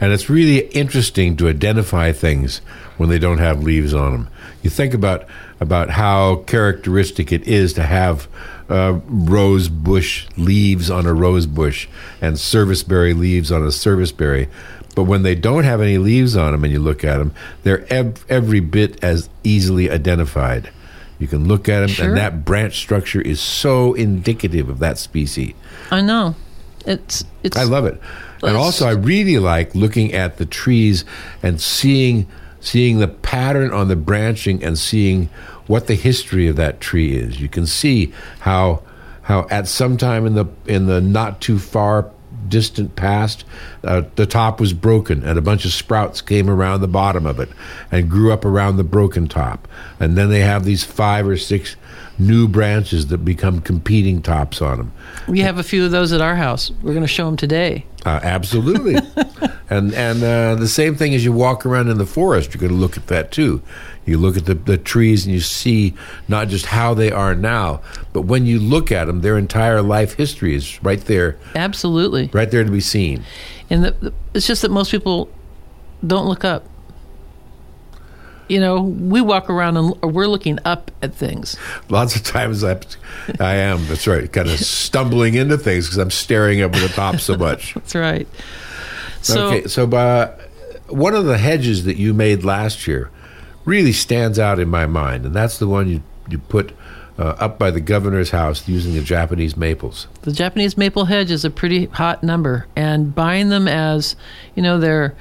And 0.00 0.12
it's 0.12 0.28
really 0.30 0.60
interesting 0.68 1.36
to 1.36 1.48
identify 1.48 2.10
things 2.12 2.62
when 2.96 3.10
they 3.10 3.18
don't 3.18 3.38
have 3.38 3.62
leaves 3.62 3.92
on 3.94 4.12
them. 4.12 4.28
You 4.62 4.70
think 4.70 4.94
about 4.94 5.26
about 5.60 5.90
how 5.90 6.36
characteristic 6.46 7.32
it 7.32 7.46
is 7.46 7.72
to 7.74 7.82
have 7.84 8.26
uh, 8.68 8.98
rose 9.06 9.68
bush 9.68 10.26
leaves 10.36 10.90
on 10.90 11.06
a 11.06 11.12
rose 11.12 11.46
bush 11.46 11.86
and 12.20 12.38
serviceberry 12.38 13.14
leaves 13.14 13.52
on 13.52 13.62
a 13.64 13.70
serviceberry. 13.72 14.48
But 14.94 15.04
when 15.04 15.22
they 15.22 15.34
don't 15.34 15.64
have 15.64 15.80
any 15.80 15.98
leaves 15.98 16.36
on 16.36 16.52
them 16.52 16.62
and 16.64 16.72
you 16.72 16.78
look 16.78 17.02
at 17.04 17.18
them, 17.18 17.32
they're 17.64 17.84
ev- 17.92 18.24
every 18.28 18.60
bit 18.60 19.02
as 19.02 19.28
easily 19.42 19.90
identified. 19.90 20.70
You 21.18 21.26
can 21.26 21.48
look 21.48 21.68
at 21.68 21.80
them, 21.80 21.88
Sure. 21.88 22.06
and 22.08 22.16
that 22.16 22.44
branch 22.44 22.76
structure 22.78 23.20
is 23.20 23.40
so 23.40 23.94
indicative 23.94 24.68
of 24.68 24.78
that 24.80 24.98
species. 24.98 25.54
I 25.90 26.00
know. 26.00 26.34
It's 26.86 27.24
it's 27.42 27.56
I 27.56 27.62
love 27.64 27.86
it. 27.86 28.00
And 28.42 28.56
also 28.56 28.86
I 28.86 28.90
really 28.92 29.38
like 29.38 29.74
looking 29.74 30.12
at 30.12 30.36
the 30.36 30.44
trees 30.46 31.04
and 31.42 31.60
seeing 31.60 32.26
seeing 32.60 32.98
the 32.98 33.08
pattern 33.08 33.72
on 33.72 33.88
the 33.88 33.96
branching 33.96 34.62
and 34.62 34.78
seeing 34.78 35.28
what 35.66 35.86
the 35.86 35.94
history 35.94 36.46
of 36.48 36.56
that 36.56 36.80
tree 36.80 37.14
is. 37.14 37.40
You 37.40 37.48
can 37.48 37.66
see 37.66 38.12
how 38.40 38.82
how 39.22 39.46
at 39.50 39.66
some 39.66 39.96
time 39.96 40.26
in 40.26 40.34
the 40.34 40.46
in 40.66 40.86
the 40.86 41.00
not 41.00 41.40
too 41.40 41.58
far 41.58 42.10
distant 42.48 42.94
past 42.94 43.44
uh, 43.84 44.02
the 44.16 44.26
top 44.26 44.60
was 44.60 44.72
broken 44.74 45.22
and 45.22 45.38
a 45.38 45.42
bunch 45.42 45.64
of 45.64 45.72
sprouts 45.72 46.20
came 46.20 46.50
around 46.50 46.80
the 46.80 46.88
bottom 46.88 47.24
of 47.24 47.40
it 47.40 47.48
and 47.90 48.10
grew 48.10 48.32
up 48.32 48.44
around 48.44 48.76
the 48.76 48.84
broken 48.84 49.26
top 49.26 49.66
and 49.98 50.16
then 50.16 50.28
they 50.28 50.40
have 50.40 50.64
these 50.64 50.84
five 50.84 51.26
or 51.26 51.38
six 51.38 51.76
new 52.18 52.46
branches 52.48 53.08
that 53.08 53.18
become 53.18 53.60
competing 53.60 54.22
tops 54.22 54.62
on 54.62 54.78
them 54.78 54.92
We 55.26 55.40
have 55.40 55.58
a 55.58 55.62
few 55.62 55.84
of 55.84 55.90
those 55.90 56.12
at 56.12 56.20
our 56.20 56.36
house. 56.36 56.70
We're 56.82 56.92
going 56.92 57.02
to 57.02 57.08
show 57.08 57.26
them 57.26 57.36
today. 57.36 57.84
uh, 58.06 58.20
absolutely, 58.22 58.94
and 59.70 59.92
and 59.94 60.22
uh, 60.22 60.54
the 60.56 60.68
same 60.68 60.94
thing 60.94 61.14
as 61.14 61.24
you 61.24 61.32
walk 61.32 61.64
around 61.66 61.88
in 61.88 61.98
the 61.98 62.06
forest, 62.06 62.52
you're 62.54 62.60
going 62.60 62.72
to 62.72 62.78
look 62.78 62.96
at 62.96 63.06
that 63.08 63.30
too. 63.32 63.62
You 64.06 64.18
look 64.18 64.36
at 64.36 64.44
the, 64.44 64.54
the 64.54 64.76
trees 64.76 65.24
and 65.24 65.34
you 65.34 65.40
see 65.40 65.94
not 66.28 66.48
just 66.48 66.66
how 66.66 66.92
they 66.92 67.10
are 67.10 67.34
now, 67.34 67.80
but 68.12 68.22
when 68.22 68.44
you 68.44 68.58
look 68.60 68.92
at 68.92 69.06
them, 69.06 69.22
their 69.22 69.38
entire 69.38 69.80
life 69.80 70.12
history 70.14 70.54
is 70.54 70.82
right 70.84 71.00
there, 71.00 71.38
Absolutely. 71.54 72.28
right 72.34 72.50
there 72.50 72.62
to 72.64 72.70
be 72.70 72.80
seen. 72.80 73.24
And 73.70 73.84
the, 73.84 73.90
the, 73.92 74.12
it's 74.34 74.46
just 74.46 74.60
that 74.60 74.70
most 74.70 74.90
people 74.90 75.30
don't 76.06 76.26
look 76.28 76.44
up. 76.44 76.66
You 78.48 78.60
know, 78.60 78.82
we 78.82 79.20
walk 79.20 79.48
around 79.48 79.76
and 79.76 80.14
we're 80.14 80.26
looking 80.26 80.58
up 80.64 80.90
at 81.02 81.14
things. 81.14 81.56
Lots 81.88 82.16
of 82.16 82.22
times 82.22 82.62
I, 82.62 82.78
I 83.40 83.54
am. 83.56 83.86
That's 83.86 84.06
right. 84.06 84.30
Kind 84.30 84.48
of 84.48 84.58
stumbling 84.60 85.34
into 85.34 85.56
things 85.56 85.86
because 85.86 85.98
I'm 85.98 86.10
staring 86.10 86.62
up 86.62 86.74
at 86.74 86.82
the 86.82 86.94
top 86.94 87.20
so 87.20 87.36
much. 87.36 87.74
That's 87.74 87.94
right. 87.94 88.28
So, 89.22 89.46
okay, 89.46 89.66
so 89.68 89.90
uh, 89.90 90.36
one 90.88 91.14
of 91.14 91.24
the 91.24 91.38
hedges 91.38 91.84
that 91.84 91.96
you 91.96 92.12
made 92.12 92.44
last 92.44 92.86
year 92.86 93.10
really 93.64 93.92
stands 93.92 94.38
out 94.38 94.58
in 94.58 94.68
my 94.68 94.86
mind, 94.86 95.24
and 95.24 95.34
that's 95.34 95.58
the 95.58 95.66
one 95.66 95.88
you 95.88 96.02
you 96.28 96.38
put 96.38 96.72
uh, 97.18 97.34
up 97.38 97.58
by 97.58 97.70
the 97.70 97.80
governor's 97.80 98.30
house 98.30 98.66
using 98.68 98.94
the 98.94 99.02
Japanese 99.02 99.56
maples. 99.56 100.08
The 100.22 100.32
Japanese 100.32 100.76
maple 100.76 101.06
hedge 101.06 101.30
is 101.30 101.44
a 101.44 101.50
pretty 101.50 101.86
hot 101.86 102.22
number, 102.22 102.66
and 102.76 103.14
buying 103.14 103.48
them 103.48 103.66
as 103.66 104.16
you 104.54 104.62
know 104.62 104.78
they're 104.78 105.14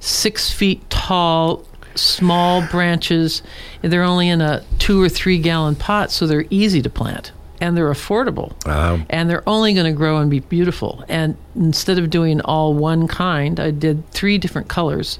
six 0.00 0.52
feet 0.52 0.88
tall, 0.90 1.64
small 1.96 2.66
branches. 2.68 3.42
They're 3.82 4.02
only 4.02 4.28
in 4.28 4.40
a 4.40 4.64
two 4.78 5.02
or 5.02 5.08
three 5.08 5.38
gallon 5.38 5.76
pot, 5.76 6.10
so 6.10 6.26
they're 6.26 6.46
easy 6.50 6.82
to 6.82 6.90
plant 6.90 7.32
and 7.60 7.76
they're 7.76 7.90
affordable. 7.90 8.66
Um, 8.66 9.06
and 9.08 9.30
they're 9.30 9.48
only 9.48 9.74
going 9.74 9.86
to 9.86 9.96
grow 9.96 10.18
and 10.18 10.30
be 10.30 10.40
beautiful. 10.40 11.04
And 11.08 11.36
instead 11.54 11.98
of 11.98 12.10
doing 12.10 12.40
all 12.42 12.74
one 12.74 13.08
kind, 13.08 13.58
I 13.58 13.70
did 13.70 14.08
three 14.10 14.38
different 14.38 14.68
colors 14.68 15.18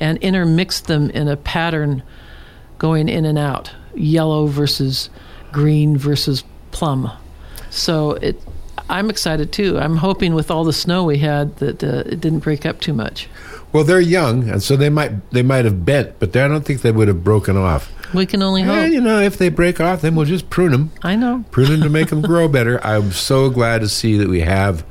and 0.00 0.18
intermixed 0.18 0.86
them 0.86 1.10
in 1.10 1.28
a 1.28 1.36
pattern 1.36 2.02
going 2.78 3.08
in 3.08 3.24
and 3.24 3.38
out 3.38 3.72
yellow 3.94 4.46
versus 4.46 5.10
green 5.52 5.96
versus 5.96 6.44
plum. 6.70 7.10
So 7.70 8.12
it. 8.12 8.40
I'm 8.90 9.10
excited 9.10 9.52
too. 9.52 9.78
I'm 9.78 9.96
hoping 9.96 10.34
with 10.34 10.50
all 10.50 10.64
the 10.64 10.72
snow 10.72 11.04
we 11.04 11.18
had 11.18 11.56
that 11.56 11.84
uh, 11.84 12.04
it 12.06 12.20
didn't 12.20 12.38
break 12.38 12.64
up 12.64 12.80
too 12.80 12.94
much. 12.94 13.28
Well, 13.72 13.84
they're 13.84 14.00
young, 14.00 14.48
and 14.48 14.62
so 14.62 14.76
they 14.76 14.88
might 14.88 15.30
they 15.30 15.42
might 15.42 15.64
have 15.64 15.84
bent, 15.84 16.18
but 16.18 16.34
I 16.36 16.48
don't 16.48 16.64
think 16.64 16.80
they 16.82 16.92
would 16.92 17.08
have 17.08 17.22
broken 17.22 17.56
off. 17.56 17.90
We 18.14 18.24
can 18.24 18.42
only 18.42 18.62
hope. 18.62 18.74
And 18.74 18.92
you 18.92 19.00
know, 19.00 19.20
if 19.20 19.36
they 19.36 19.50
break 19.50 19.80
off, 19.80 20.00
then 20.00 20.14
we'll 20.14 20.24
just 20.24 20.48
prune 20.48 20.72
them. 20.72 20.92
I 21.02 21.16
know. 21.16 21.44
prune 21.50 21.70
them 21.70 21.82
to 21.82 21.90
make 21.90 22.08
them 22.08 22.22
grow 22.22 22.48
better. 22.48 22.84
I'm 22.86 23.12
so 23.12 23.50
glad 23.50 23.82
to 23.82 23.88
see 23.88 24.16
that 24.16 24.28
we 24.28 24.40
have, 24.40 24.84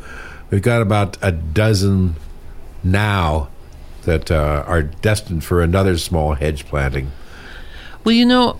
we've 0.51 0.61
got 0.61 0.81
about 0.81 1.17
a 1.21 1.31
dozen 1.31 2.15
now 2.83 3.49
that 4.03 4.29
uh, 4.29 4.63
are 4.67 4.83
destined 4.83 5.43
for 5.43 5.61
another 5.61 5.97
small 5.97 6.35
hedge 6.35 6.65
planting. 6.65 7.11
Well, 8.03 8.13
you 8.13 8.25
know, 8.25 8.59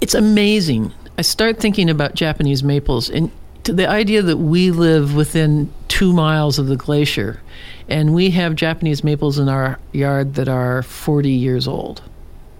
it's 0.00 0.14
amazing. 0.14 0.92
I 1.16 1.22
start 1.22 1.58
thinking 1.58 1.88
about 1.88 2.14
Japanese 2.14 2.62
maples 2.62 3.08
and 3.08 3.30
the 3.64 3.88
idea 3.88 4.22
that 4.22 4.38
we 4.38 4.70
live 4.70 5.14
within 5.14 5.72
two 5.88 6.12
miles 6.12 6.58
of 6.58 6.66
the 6.66 6.76
glacier 6.76 7.40
and 7.88 8.14
we 8.14 8.30
have 8.30 8.54
Japanese 8.54 9.04
maples 9.04 9.38
in 9.38 9.48
our 9.48 9.78
yard 9.92 10.34
that 10.34 10.48
are 10.48 10.82
40 10.82 11.30
years 11.30 11.68
old. 11.68 12.02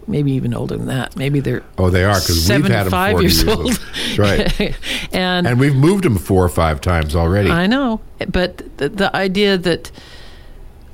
Maybe 0.07 0.33
even 0.33 0.53
older 0.53 0.77
than 0.77 0.87
that. 0.89 1.17
Maybe 1.17 1.39
they're 1.41 1.63
Oh, 1.79 1.89
they 1.89 2.05
are 2.05 2.15
because 2.15 2.49
we've 2.49 2.65
had 2.67 2.87
them 2.87 2.91
75 2.91 3.13
40 3.13 3.25
years 3.25 3.43
years 3.43 3.57
old. 3.57 3.79
Right, 4.19 4.77
and 5.13 5.47
and 5.47 5.61
we've 5.61 5.77
moved 5.77 6.05
them 6.05 6.19
four 6.19 6.45
or 6.45 6.49
five 6.49 6.81
times 6.81 7.15
already. 7.17 7.51
I 7.51 7.67
know, 7.67 8.01
but 8.29 8.77
the, 8.79 8.89
the 8.89 9.15
idea 9.17 9.57
that 9.57 9.91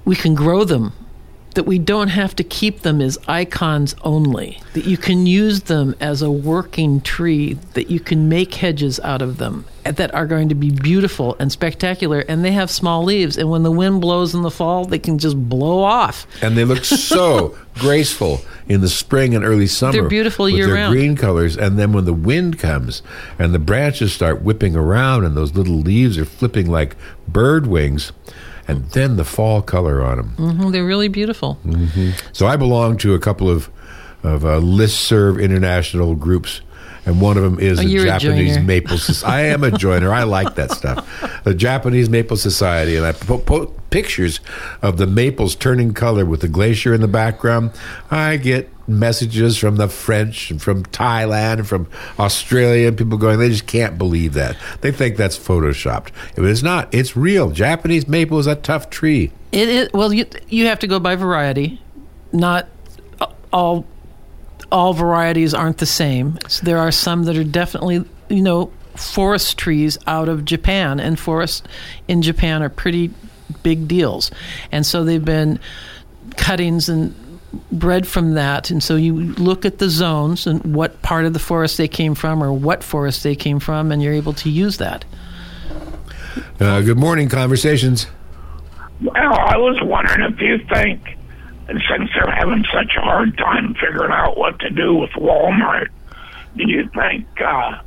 we 0.04 0.14
can 0.14 0.34
grow 0.34 0.62
them, 0.64 0.92
that 1.58 1.64
we 1.64 1.76
don't 1.76 2.06
have 2.06 2.36
to 2.36 2.44
keep 2.44 2.82
them 2.82 3.00
as 3.00 3.18
icons 3.26 3.92
only, 4.04 4.62
that 4.74 4.84
you 4.84 4.96
can 4.96 5.26
use 5.26 5.62
them 5.62 5.92
as 6.00 6.22
a 6.22 6.30
working 6.30 7.00
tree, 7.00 7.54
that 7.74 7.90
you 7.90 7.98
can 7.98 8.28
make 8.28 8.54
hedges 8.54 9.00
out 9.00 9.20
of 9.20 9.38
them 9.38 9.64
that 9.82 10.14
are 10.14 10.24
going 10.24 10.48
to 10.48 10.54
be 10.54 10.70
beautiful 10.70 11.34
and 11.40 11.50
spectacular, 11.50 12.20
and 12.28 12.44
they 12.44 12.52
have 12.52 12.70
small 12.70 13.02
leaves, 13.02 13.36
and 13.36 13.50
when 13.50 13.64
the 13.64 13.72
wind 13.72 14.00
blows 14.00 14.36
in 14.36 14.42
the 14.42 14.52
fall, 14.52 14.84
they 14.84 15.00
can 15.00 15.18
just 15.18 15.48
blow 15.48 15.82
off. 15.82 16.28
and 16.42 16.56
they 16.56 16.64
look 16.64 16.84
so 16.84 17.58
graceful 17.74 18.40
in 18.68 18.80
the 18.80 18.88
spring 18.88 19.34
and 19.34 19.44
early 19.44 19.66
summer. 19.66 19.94
They're 19.94 20.08
beautiful 20.08 20.44
with 20.44 20.64
their 20.64 20.90
green 20.90 21.16
colors, 21.16 21.56
and 21.56 21.76
then 21.76 21.92
when 21.92 22.04
the 22.04 22.14
wind 22.14 22.60
comes 22.60 23.02
and 23.36 23.52
the 23.52 23.58
branches 23.58 24.12
start 24.12 24.42
whipping 24.42 24.76
around, 24.76 25.24
and 25.24 25.36
those 25.36 25.56
little 25.56 25.80
leaves 25.80 26.18
are 26.18 26.24
flipping 26.24 26.70
like 26.70 26.94
bird 27.26 27.66
wings, 27.66 28.12
and 28.68 28.84
then 28.90 29.16
the 29.16 29.24
fall 29.24 29.62
color 29.62 30.04
on 30.04 30.16
them. 30.18 30.28
hmm 30.36 30.70
they're 30.70 30.84
really 30.86 31.08
beautiful. 31.08 31.58
So 32.32 32.46
I 32.46 32.56
belong 32.56 32.96
to 32.98 33.14
a 33.14 33.18
couple 33.18 33.48
of 33.50 33.70
of 34.22 34.44
uh, 34.44 34.58
listserv 34.60 35.40
international 35.42 36.14
groups, 36.16 36.60
and 37.06 37.20
one 37.20 37.36
of 37.36 37.42
them 37.44 37.58
is 37.60 37.78
Oh, 37.78 37.82
the 37.84 38.04
Japanese. 38.04 38.58
Maple 38.58 38.98
Society. 38.98 39.32
I 39.36 39.40
am 39.52 39.62
a 39.64 39.70
joiner. 39.70 40.12
I 40.12 40.24
like 40.24 40.56
that 40.56 40.72
stuff. 40.72 41.06
The 41.44 41.54
Japanese 41.54 42.10
Maple 42.10 42.36
Society, 42.36 42.96
and 42.96 43.06
I 43.06 43.12
put, 43.12 43.46
put 43.46 43.90
pictures 43.90 44.40
of 44.82 44.96
the 44.98 45.06
maples 45.06 45.54
turning 45.54 45.94
color 45.94 46.24
with 46.26 46.40
the 46.40 46.48
glacier 46.48 46.92
in 46.92 47.00
the 47.00 47.08
background. 47.08 47.70
I 48.10 48.36
get 48.38 48.68
messages 48.88 49.58
from 49.58 49.76
the 49.76 49.88
French 49.88 50.50
and 50.50 50.60
from 50.60 50.84
Thailand 50.84 51.58
and 51.58 51.68
from 51.68 51.88
Australia, 52.18 52.90
people 52.90 53.18
going, 53.18 53.38
they 53.38 53.50
just 53.50 53.66
can't 53.66 53.98
believe 53.98 54.32
that. 54.34 54.56
They 54.80 54.90
think 54.90 55.16
that's 55.16 55.38
photoshopped. 55.38 56.10
But 56.34 56.44
it's 56.46 56.62
not. 56.62 56.92
It's 56.92 57.16
real. 57.16 57.50
Japanese 57.50 58.08
maple 58.08 58.38
is 58.38 58.46
a 58.46 58.56
tough 58.56 58.90
tree. 58.90 59.32
It 59.52 59.68
is 59.68 59.88
well. 59.92 60.12
You 60.12 60.26
you 60.48 60.66
have 60.66 60.78
to 60.80 60.86
go 60.86 61.00
by 61.00 61.16
variety. 61.16 61.80
Not 62.32 62.68
all 63.52 63.86
all 64.70 64.92
varieties 64.92 65.54
aren't 65.54 65.78
the 65.78 65.86
same. 65.86 66.38
So 66.48 66.64
there 66.64 66.78
are 66.78 66.90
some 66.90 67.24
that 67.24 67.36
are 67.36 67.44
definitely 67.44 68.04
you 68.28 68.42
know 68.42 68.70
forest 68.94 69.56
trees 69.56 69.96
out 70.06 70.28
of 70.28 70.44
Japan, 70.44 71.00
and 71.00 71.18
forests 71.18 71.62
in 72.08 72.20
Japan 72.20 72.62
are 72.62 72.68
pretty 72.68 73.10
big 73.62 73.88
deals, 73.88 74.30
and 74.70 74.84
so 74.84 75.04
they've 75.04 75.24
been 75.24 75.58
cuttings 76.36 76.90
and 76.90 77.14
bred 77.72 78.06
from 78.06 78.34
that 78.34 78.70
and 78.70 78.82
so 78.82 78.94
you 78.94 79.14
look 79.34 79.64
at 79.64 79.78
the 79.78 79.88
zones 79.88 80.46
and 80.46 80.74
what 80.74 81.00
part 81.02 81.24
of 81.24 81.32
the 81.32 81.38
forest 81.38 81.78
they 81.78 81.88
came 81.88 82.14
from 82.14 82.42
or 82.42 82.52
what 82.52 82.84
forest 82.84 83.22
they 83.22 83.34
came 83.34 83.58
from 83.58 83.90
and 83.90 84.02
you're 84.02 84.12
able 84.12 84.34
to 84.34 84.50
use 84.50 84.76
that 84.78 85.04
Uh, 86.60 86.80
good 86.82 86.98
morning, 86.98 87.28
conversations. 87.28 88.06
Well, 89.00 89.14
I 89.14 89.56
was 89.56 89.78
wondering 89.82 90.32
if 90.32 90.40
you 90.40 90.58
think, 90.72 91.16
and 91.68 91.82
since 91.88 92.10
they're 92.14 92.30
having 92.34 92.64
such 92.72 92.96
a 92.96 93.00
hard 93.00 93.36
time 93.38 93.74
figuring 93.74 94.12
out 94.12 94.36
what 94.36 94.58
to 94.60 94.70
do 94.70 94.94
with 94.94 95.10
Walmart, 95.10 95.88
do 96.56 96.68
you 96.68 96.88
think 96.94 97.26
uh, 97.40 97.80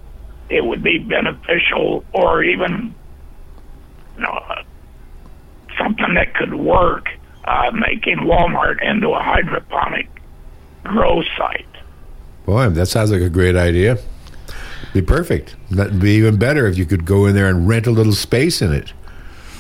it 0.50 0.64
would 0.66 0.84
be 0.84 1.00
beneficial 1.00 2.04
or 2.14 2.44
even 2.44 2.94
you 4.18 4.24
know, 4.24 4.30
uh, 4.30 4.64
something 5.78 6.14
that 6.16 6.34
could 6.36 6.54
work 6.54 7.08
uh, 7.46 7.72
making 7.72 8.18
Walmart 8.20 8.82
into 8.82 9.10
a 9.10 9.22
hydroponic 9.22 10.10
grow 10.84 11.22
site? 11.38 11.66
Boy, 12.46 12.70
that 12.70 12.88
sounds 12.88 13.12
like 13.12 13.22
a 13.22 13.30
great 13.30 13.56
idea. 13.56 13.98
Be 14.94 15.02
perfect. 15.02 15.56
That'd 15.70 16.00
be 16.00 16.12
even 16.12 16.38
better 16.38 16.68
if 16.68 16.78
you 16.78 16.86
could 16.86 17.06
go 17.06 17.26
in 17.26 17.36
there 17.36 17.48
and 17.48 17.68
rent 17.68 17.88
a 17.88 17.92
little 17.92 18.14
space 18.14 18.62
in 18.62 18.74
it. 18.74 18.94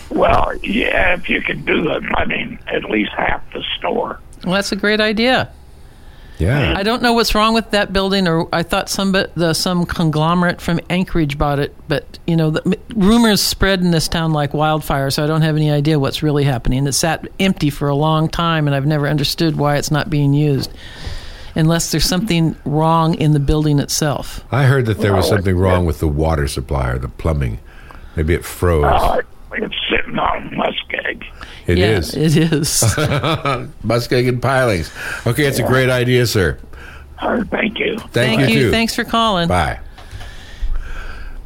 Well, 0.09 0.53
yeah, 0.57 1.13
if 1.13 1.29
you 1.29 1.41
could 1.41 1.65
do 1.65 1.89
it, 1.89 2.03
I 2.15 2.25
mean, 2.25 2.59
at 2.67 2.83
least 2.85 3.11
half 3.15 3.41
the 3.53 3.63
store. 3.77 4.19
well 4.43 4.55
that's 4.55 4.71
a 4.71 4.75
great 4.75 4.99
idea 4.99 5.51
Yeah. 6.41 6.73
I 6.75 6.81
don't 6.83 7.03
know 7.03 7.13
what's 7.13 7.35
wrong 7.35 7.53
with 7.53 7.71
that 7.71 7.93
building, 7.93 8.27
or 8.27 8.49
I 8.51 8.63
thought 8.63 8.89
some 8.89 9.11
but 9.11 9.33
the 9.35 9.53
some 9.53 9.85
conglomerate 9.85 10.59
from 10.59 10.79
Anchorage 10.89 11.37
bought 11.37 11.59
it. 11.59 11.75
But 11.87 12.17
you 12.25 12.35
know, 12.35 12.49
the 12.49 12.79
rumors 12.95 13.41
spread 13.41 13.81
in 13.81 13.91
this 13.91 14.07
town 14.07 14.33
like 14.33 14.53
wildfire, 14.53 15.11
so 15.11 15.23
I 15.23 15.27
don't 15.27 15.43
have 15.43 15.55
any 15.55 15.69
idea 15.69 15.99
what's 15.99 16.23
really 16.23 16.43
happening. 16.43 16.87
It 16.87 16.93
sat 16.93 17.27
empty 17.39 17.69
for 17.69 17.87
a 17.89 17.95
long 17.95 18.27
time, 18.27 18.67
and 18.67 18.75
I've 18.75 18.87
never 18.87 19.07
understood 19.07 19.55
why 19.55 19.77
it's 19.77 19.91
not 19.91 20.09
being 20.09 20.33
used, 20.33 20.71
unless 21.55 21.91
there's 21.91 22.05
something 22.05 22.55
wrong 22.65 23.13
in 23.15 23.33
the 23.33 23.39
building 23.39 23.79
itself. 23.79 24.43
I 24.51 24.63
heard 24.63 24.87
that 24.87 24.97
there 24.97 25.13
was 25.13 25.27
something 25.27 25.55
wrong 25.55 25.85
with 25.85 25.99
the 25.99 26.07
water 26.07 26.47
supply 26.47 26.89
or 26.89 26.97
the 26.97 27.09
plumbing. 27.09 27.59
Maybe 28.15 28.33
it 28.33 28.43
froze. 28.43 28.83
Uh, 28.83 29.21
it's 29.53 29.75
sitting 29.89 30.17
on 30.17 30.49
muskeg. 30.49 31.23
It 31.67 31.77
yeah, 31.77 31.97
is. 31.97 32.15
It 32.15 32.37
is. 32.37 32.67
Muskeg 33.85 34.27
on 34.27 34.39
pilings. 34.41 34.91
Okay, 35.25 35.45
it's 35.45 35.59
a 35.59 35.63
great 35.67 35.89
idea, 35.89 36.25
sir. 36.25 36.57
Thank 37.19 37.77
you. 37.79 37.97
Thank, 37.99 38.11
Thank 38.11 38.39
you, 38.41 38.47
you. 38.47 38.61
too. 38.65 38.71
Thanks 38.71 38.95
for 38.95 39.03
calling. 39.03 39.47
Bye. 39.47 39.79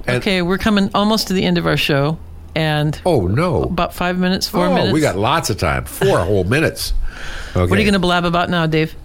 And- 0.08 0.18
Okay, 0.18 0.42
we're 0.42 0.58
coming 0.58 0.90
almost 0.94 1.28
to 1.28 1.34
the 1.34 1.44
end 1.44 1.58
of 1.58 1.66
our 1.66 1.78
show, 1.78 2.18
and 2.56 3.00
Oh 3.06 3.28
no. 3.28 3.64
about 3.64 3.94
five 3.94 4.18
minutes, 4.18 4.48
four 4.48 4.68
oh, 4.68 4.74
minutes. 4.74 4.94
we 4.94 5.02
got 5.02 5.18
lots 5.18 5.50
of 5.50 5.58
time. 5.58 5.86
Four 5.86 6.20
whole 6.26 6.44
minutes. 6.44 6.94
Okay. 7.52 7.62
What 7.62 7.72
are 7.72 7.78
you 7.82 7.86
going 7.86 7.94
to 7.94 8.00
blab 8.00 8.24
about 8.24 8.50
now, 8.50 8.68
Dave? 8.68 8.96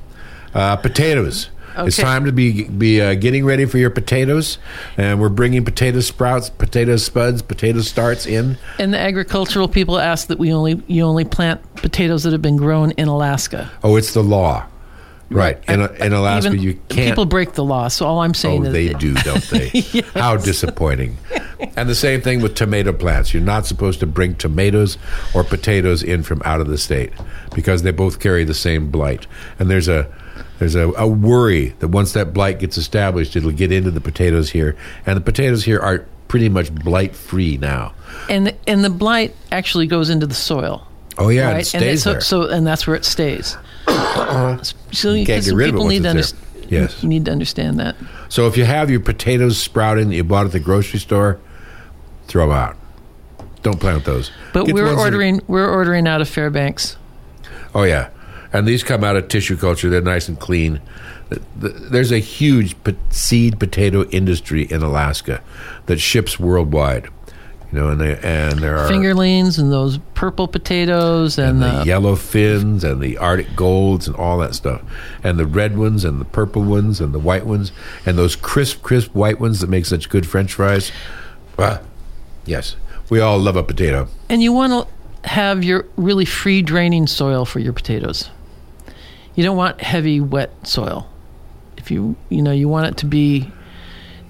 Uh, 0.54 0.76
potatoes. 0.76 1.48
It's 1.78 1.96
time 1.96 2.24
to 2.24 2.32
be 2.32 2.64
be 2.64 3.00
uh, 3.00 3.14
getting 3.14 3.44
ready 3.44 3.64
for 3.64 3.78
your 3.78 3.90
potatoes, 3.90 4.58
and 4.96 5.20
we're 5.20 5.28
bringing 5.28 5.64
potato 5.64 6.00
sprouts, 6.00 6.50
potato 6.50 6.96
spuds, 6.96 7.42
potato 7.42 7.80
starts 7.80 8.26
in. 8.26 8.58
And 8.78 8.92
the 8.92 8.98
agricultural 8.98 9.68
people 9.68 9.98
ask 9.98 10.28
that 10.28 10.38
we 10.38 10.52
only 10.52 10.82
you 10.86 11.04
only 11.04 11.24
plant 11.24 11.60
potatoes 11.76 12.24
that 12.24 12.32
have 12.32 12.42
been 12.42 12.56
grown 12.56 12.90
in 12.92 13.08
Alaska. 13.08 13.70
Oh, 13.82 13.96
it's 13.96 14.12
the 14.14 14.22
law, 14.22 14.66
right? 15.30 15.58
In, 15.68 15.80
in 15.96 16.12
Alaska, 16.12 16.50
Even 16.52 16.62
you 16.62 16.74
can't. 16.88 17.08
people 17.08 17.24
break 17.24 17.52
the 17.54 17.64
law. 17.64 17.88
So 17.88 18.06
all 18.06 18.20
I'm 18.20 18.34
saying 18.34 18.62
Oh, 18.62 18.66
is 18.66 18.72
they 18.72 18.92
do, 18.92 19.14
don't 19.14 19.42
they? 19.50 19.68
How 20.14 20.36
disappointing. 20.36 21.16
And 21.76 21.88
the 21.88 21.94
same 21.94 22.20
thing 22.22 22.40
with 22.40 22.54
tomato 22.54 22.92
plants. 22.92 23.32
You're 23.34 23.42
not 23.42 23.66
supposed 23.66 24.00
to 24.00 24.06
bring 24.06 24.34
tomatoes 24.34 24.96
or 25.34 25.44
potatoes 25.44 26.02
in 26.02 26.22
from 26.22 26.40
out 26.44 26.60
of 26.60 26.68
the 26.68 26.78
state 26.78 27.12
because 27.54 27.82
they 27.82 27.90
both 27.90 28.18
carry 28.18 28.44
the 28.44 28.54
same 28.54 28.90
blight. 28.90 29.26
And 29.58 29.70
there's 29.70 29.88
a 29.88 30.10
There's 30.60 30.74
a, 30.74 30.90
a 30.90 31.06
worry 31.06 31.70
that 31.78 31.88
once 31.88 32.12
that 32.12 32.34
blight 32.34 32.58
gets 32.58 32.76
established, 32.76 33.34
it'll 33.34 33.50
get 33.50 33.72
into 33.72 33.90
the 33.90 34.00
potatoes 34.00 34.50
here, 34.50 34.76
and 35.06 35.16
the 35.16 35.22
potatoes 35.22 35.64
here 35.64 35.80
are 35.80 36.04
pretty 36.28 36.50
much 36.50 36.72
blight 36.72 37.16
free 37.16 37.56
now. 37.56 37.94
And 38.28 38.54
and 38.66 38.84
the 38.84 38.90
blight 38.90 39.34
actually 39.50 39.86
goes 39.86 40.10
into 40.10 40.26
the 40.26 40.34
soil. 40.34 40.86
Oh 41.16 41.30
yeah, 41.30 41.46
right? 41.46 41.66
it 41.66 41.74
and 41.74 41.82
stays 41.82 42.02
so, 42.02 42.12
there. 42.12 42.20
so 42.20 42.42
and 42.42 42.66
that's 42.66 42.86
where 42.86 42.94
it 42.94 43.06
stays. 43.06 43.56
so 43.88 45.14
You 45.14 45.24
can't 45.24 45.44
get 45.44 45.46
rid 45.46 45.50
of 45.50 45.60
it 45.60 45.64
people 45.72 45.86
need 45.88 46.02
to 46.02 46.10
understand. 46.10 46.44
Yes. 46.68 47.02
Need 47.02 47.24
to 47.24 47.32
understand 47.32 47.80
that. 47.80 47.96
So 48.28 48.46
if 48.46 48.58
you 48.58 48.66
have 48.66 48.90
your 48.90 49.00
potatoes 49.00 49.58
sprouting 49.60 50.10
that 50.10 50.14
you 50.14 50.24
bought 50.24 50.44
at 50.44 50.52
the 50.52 50.60
grocery 50.60 51.00
store, 51.00 51.40
throw 52.28 52.46
them 52.46 52.56
out. 52.56 52.76
Don't 53.62 53.80
plant 53.80 54.04
those. 54.04 54.30
But 54.52 54.66
Get 54.66 54.74
we're 54.74 54.84
that 54.84 54.92
are- 54.92 54.98
ordering 54.98 55.40
we're 55.48 55.68
ordering 55.68 56.06
out 56.06 56.20
of 56.20 56.28
Fairbanks. 56.28 56.98
Oh 57.74 57.84
yeah, 57.84 58.10
and 58.52 58.66
these 58.66 58.82
come 58.82 59.04
out 59.04 59.16
of 59.16 59.28
tissue 59.28 59.56
culture. 59.56 59.88
They're 59.90 60.00
nice 60.00 60.28
and 60.28 60.38
clean. 60.38 60.80
Th- 61.30 61.42
th- 61.60 61.74
There's 61.90 62.10
a 62.12 62.18
huge 62.18 62.74
seed 63.10 63.58
potato 63.60 64.04
industry 64.10 64.62
in 64.64 64.82
Alaska 64.82 65.40
that 65.86 65.98
ships 66.00 66.38
worldwide. 66.40 67.08
You 67.72 67.78
know, 67.78 67.88
and 67.90 68.00
they, 68.00 68.18
and 68.18 68.58
there 68.58 68.76
are 68.76 68.88
Fingerlings 68.90 69.56
and 69.56 69.70
those 69.70 69.98
purple 70.14 70.48
potatoes 70.48 71.38
and, 71.38 71.62
and 71.62 71.76
the 71.76 71.78
the 71.80 71.86
yellow 71.86 72.16
fins 72.16 72.82
and 72.82 73.00
the 73.00 73.16
Arctic 73.16 73.54
golds 73.54 74.08
and 74.08 74.16
all 74.16 74.38
that 74.38 74.56
stuff, 74.56 74.82
and 75.22 75.38
the 75.38 75.46
red 75.46 75.78
ones 75.78 76.04
and 76.04 76.20
the 76.20 76.24
purple 76.24 76.62
ones 76.62 77.00
and 77.00 77.14
the 77.14 77.20
white 77.20 77.46
ones 77.46 77.70
and 78.04 78.18
those 78.18 78.34
crisp, 78.34 78.82
crisp 78.82 79.14
white 79.14 79.38
ones 79.38 79.60
that 79.60 79.70
make 79.70 79.86
such 79.86 80.08
good 80.08 80.26
French 80.26 80.54
fries. 80.54 80.90
Well, 81.56 81.80
yes, 82.44 82.74
we 83.08 83.20
all 83.20 83.38
love 83.38 83.54
a 83.54 83.62
potato. 83.62 84.08
and 84.28 84.42
you 84.42 84.52
want 84.52 84.72
to 85.22 85.28
have 85.28 85.62
your 85.62 85.86
really 85.96 86.24
free 86.24 86.62
draining 86.62 87.06
soil 87.06 87.44
for 87.44 87.60
your 87.60 87.72
potatoes. 87.72 88.30
You 89.34 89.44
don't 89.44 89.56
want 89.56 89.80
heavy 89.80 90.20
wet 90.20 90.50
soil. 90.66 91.08
If 91.76 91.90
you 91.90 92.16
you 92.28 92.42
know 92.42 92.52
you 92.52 92.68
want 92.68 92.86
it 92.88 92.96
to 92.98 93.06
be 93.06 93.50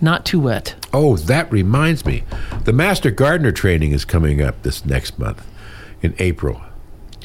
not 0.00 0.24
too 0.24 0.40
wet. 0.40 0.74
Oh, 0.92 1.16
that 1.16 1.50
reminds 1.52 2.06
me, 2.06 2.22
the 2.64 2.72
Master 2.72 3.10
Gardener 3.10 3.52
training 3.52 3.92
is 3.92 4.04
coming 4.04 4.40
up 4.40 4.62
this 4.62 4.84
next 4.86 5.18
month 5.18 5.46
in 6.02 6.14
April. 6.18 6.60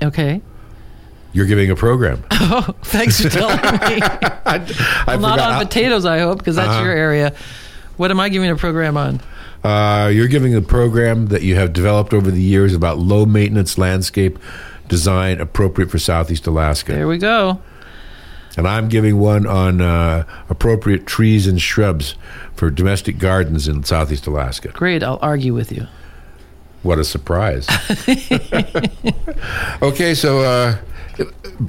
Okay. 0.03 0.41
You're 1.31 1.45
giving 1.45 1.69
a 1.71 1.75
program. 1.75 2.23
Oh, 2.47 2.75
thanks 2.83 3.19
for 3.19 3.27
telling 3.29 3.55
me. 3.57 3.61
I, 4.45 5.03
I 5.07 5.17
not 5.17 5.39
on 5.39 5.65
potatoes, 5.65 6.05
I 6.05 6.19
hope, 6.19 6.37
because 6.37 6.55
that's 6.57 6.69
Uh-huh. 6.69 6.83
your 6.83 6.91
area. 6.93 7.33
What 7.97 8.11
am 8.11 8.19
I 8.19 8.29
giving 8.29 8.49
a 8.51 8.55
program 8.55 8.97
on? 8.97 9.19
Uh, 9.63 10.09
you're 10.09 10.27
giving 10.27 10.53
a 10.53 10.61
program 10.61 11.27
that 11.27 11.41
you 11.41 11.55
have 11.55 11.73
developed 11.73 12.13
over 12.13 12.29
the 12.29 12.41
years 12.41 12.75
about 12.75 12.99
low 12.99 13.25
maintenance 13.25 13.79
landscape 13.79 14.37
design 14.87 15.39
appropriate 15.39 15.89
for 15.91 15.99
Southeast 15.99 16.47
Alaska. 16.47 16.93
There 16.93 17.07
we 17.07 17.17
go. 17.17 17.61
And 18.57 18.67
I'm 18.67 18.87
giving 18.87 19.19
one 19.19 19.45
on 19.45 19.81
uh, 19.81 20.23
appropriate 20.49 21.05
trees 21.05 21.45
and 21.45 21.61
shrubs 21.61 22.15
for 22.55 22.69
domestic 22.69 23.17
gardens 23.17 23.67
in 23.67 23.83
Southeast 23.83 24.27
Alaska. 24.27 24.69
Great. 24.69 25.03
I'll 25.03 25.19
argue 25.21 25.53
with 25.53 25.71
you. 25.71 25.87
What 26.83 26.99
a 26.99 27.03
surprise. 27.03 27.67
okay, 29.81 30.13
so 30.13 30.39
uh, 30.41 30.77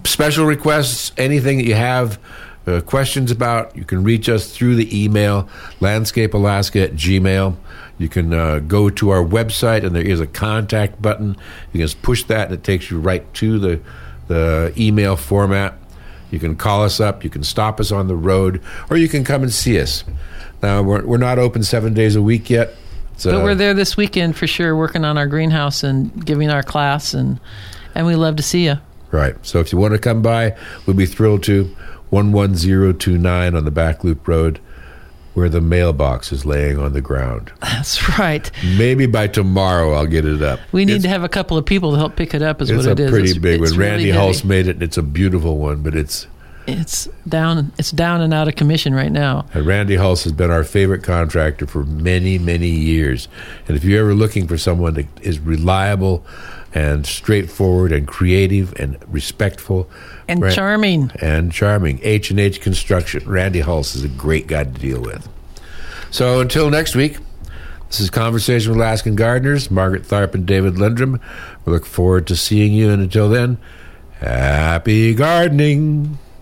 special 0.05 0.45
requests, 0.45 1.11
anything 1.17 1.59
that 1.59 1.65
you 1.65 1.75
have 1.75 2.19
uh, 2.67 2.81
questions 2.83 3.31
about, 3.31 3.75
you 3.77 3.85
can 3.85 4.05
reach 4.05 4.29
us 4.29 4.55
through 4.55 4.77
the 4.77 5.05
email, 5.05 5.49
landscapealaska 5.81 6.85
at 6.85 6.93
gmail. 6.93 7.57
You 7.99 8.09
can 8.09 8.35
uh, 8.35 8.59
go 8.61 8.91
to 8.91 9.11
our 9.11 9.25
website, 9.25 9.85
and 9.85 9.95
there 9.95 10.07
is 10.07 10.21
a 10.21 10.27
contact 10.27 11.01
button. 11.01 11.31
You 11.31 11.73
can 11.73 11.81
just 11.81 12.03
push 12.03 12.25
that, 12.25 12.47
and 12.47 12.55
it 12.55 12.63
takes 12.63 12.91
you 12.91 13.01
right 13.01 13.33
to 13.35 13.59
the, 13.59 13.81
the 14.29 14.73
email 14.77 15.17
format. 15.17 15.75
You 16.31 16.39
can 16.39 16.57
call 16.57 16.83
us 16.83 17.01
up, 17.01 17.25
you 17.25 17.31
can 17.31 17.45
stop 17.45 17.81
us 17.81 17.93
on 17.93 18.09
the 18.09 18.17
road, 18.17 18.61
or 18.91 18.97
you 18.97 19.09
can 19.09 19.25
come 19.25 19.43
and 19.43 19.53
see 19.53 19.81
us. 19.81 20.05
Now, 20.63 20.83
we're, 20.83 21.07
we're 21.07 21.17
not 21.19 21.39
open 21.39 21.63
seven 21.63 21.95
days 21.95 22.17
a 22.17 22.23
week 22.23 22.51
yet. 22.51 22.75
So 23.17 23.33
But 23.33 23.45
we're 23.45 23.55
there 23.55 23.73
this 23.73 23.97
weekend 23.97 24.37
for 24.37 24.47
sure, 24.47 24.77
working 24.77 25.05
on 25.05 25.17
our 25.17 25.27
greenhouse 25.27 25.83
and 25.83 26.25
giving 26.25 26.51
our 26.51 26.63
class, 26.63 27.15
and 27.15 27.41
and 27.95 28.07
we 28.07 28.15
love 28.15 28.37
to 28.37 28.43
see 28.43 28.67
you. 28.67 28.77
Right. 29.11 29.35
So 29.47 29.59
if 29.61 29.73
you 29.73 29.79
want 29.79 29.95
to 29.95 29.99
come 29.99 30.21
by, 30.21 30.55
we'll 30.85 30.97
be 30.97 31.07
thrilled 31.07 31.43
to. 31.45 31.75
11029 32.11 33.55
on 33.55 33.65
the 33.65 33.71
Back 33.71 34.05
Loop 34.05 34.29
Road, 34.29 34.61
where 35.37 35.49
the 35.51 35.61
mailbox 35.61 36.33
is 36.33 36.47
laying 36.47 36.79
on 36.79 36.95
the 36.95 37.01
ground. 37.03 37.53
That's 37.61 38.19
right. 38.19 38.51
Maybe 38.79 39.05
by 39.07 39.27
tomorrow 39.27 39.93
I'll 39.93 40.07
get 40.07 40.25
it 40.25 40.41
up. 40.43 40.61
We 40.73 40.85
need 40.87 40.93
It's- 40.95 41.03
to 41.03 41.09
have 41.11 41.23
a 41.25 41.29
couple 41.29 41.59
of 41.59 41.67
people 41.67 41.91
to 41.93 41.99
help 41.99 42.17
pick 42.17 42.33
it 42.33 42.41
up. 42.41 42.63
Is 42.63 42.73
what 42.73 42.87
a 42.87 42.91
it 42.93 43.01
is. 43.01 43.11
pretty 43.11 43.31
It's- 43.31 43.43
big 43.43 43.61
it's 43.61 43.73
one. 43.73 43.79
really 43.81 43.91
Randy 43.91 44.11
heavy. 44.11 44.19
Hulse 44.33 44.45
made 44.45 44.67
it. 44.67 44.77
and 44.77 44.83
It's 44.83 44.97
a 44.97 45.03
beautiful 45.03 45.59
one, 45.59 45.83
but 45.83 45.95
it's 45.95 46.27
It's 46.67 47.07
down. 47.29 47.71
It's 47.79 47.91
down 47.93 48.23
and 48.23 48.33
out 48.35 48.49
of 48.49 48.57
commission 48.57 48.95
right 48.95 49.13
now. 49.13 49.45
and 49.55 49.67
Randy 49.67 49.97
Hulse 49.97 50.25
has 50.25 50.33
been 50.33 50.51
our 50.51 50.65
favorite 50.65 51.03
contractor 51.03 51.67
for 51.67 51.85
many, 51.85 52.39
many 52.39 52.71
years. 52.71 53.29
And 53.69 53.77
if 53.77 53.85
you're 53.85 54.01
ever 54.01 54.15
looking 54.15 54.49
for 54.49 54.57
someone 54.57 54.95
that 54.95 55.07
is 55.21 55.39
reliable 55.39 56.25
and 56.77 57.07
straightforward 57.07 57.91
and 57.91 58.07
creative 58.07 58.75
and 58.79 58.99
respectful 59.09 59.89
And 60.29 60.43
Ran- 60.43 60.53
charming. 60.53 61.11
and 61.23 61.51
charming. 61.51 62.01
H 62.03 62.31
and 62.31 62.39
H 62.39 62.61
Construction. 62.61 63.23
Randy 63.27 63.63
Hulse 63.63 63.97
is 63.97 64.05
a 64.05 64.09
great 64.09 64.47
guy 64.47 64.65
to 64.65 64.71
deal 64.71 65.01
with. 65.01 65.27
So 66.11 66.41
until 66.41 66.69
next 66.69 66.95
week, 66.95 67.17
this 67.89 68.01
is 68.01 68.11
Conversation 68.11 68.73
with 68.73 68.79
Alaskan 68.79 69.15
Gardeners. 69.17 69.71
Margaret 69.71 70.03
Tharp 70.03 70.35
and 70.35 70.45
David 70.45 70.75
Lendrum. 70.75 71.19
We 71.65 71.73
look 71.73 71.87
forward 71.87 72.27
to 72.27 72.37
seeing 72.37 72.73
you, 72.75 72.91
and 72.91 73.01
until 73.03 73.31
then, 73.31 73.57
happy 74.21 75.15
gardening. 75.15 76.19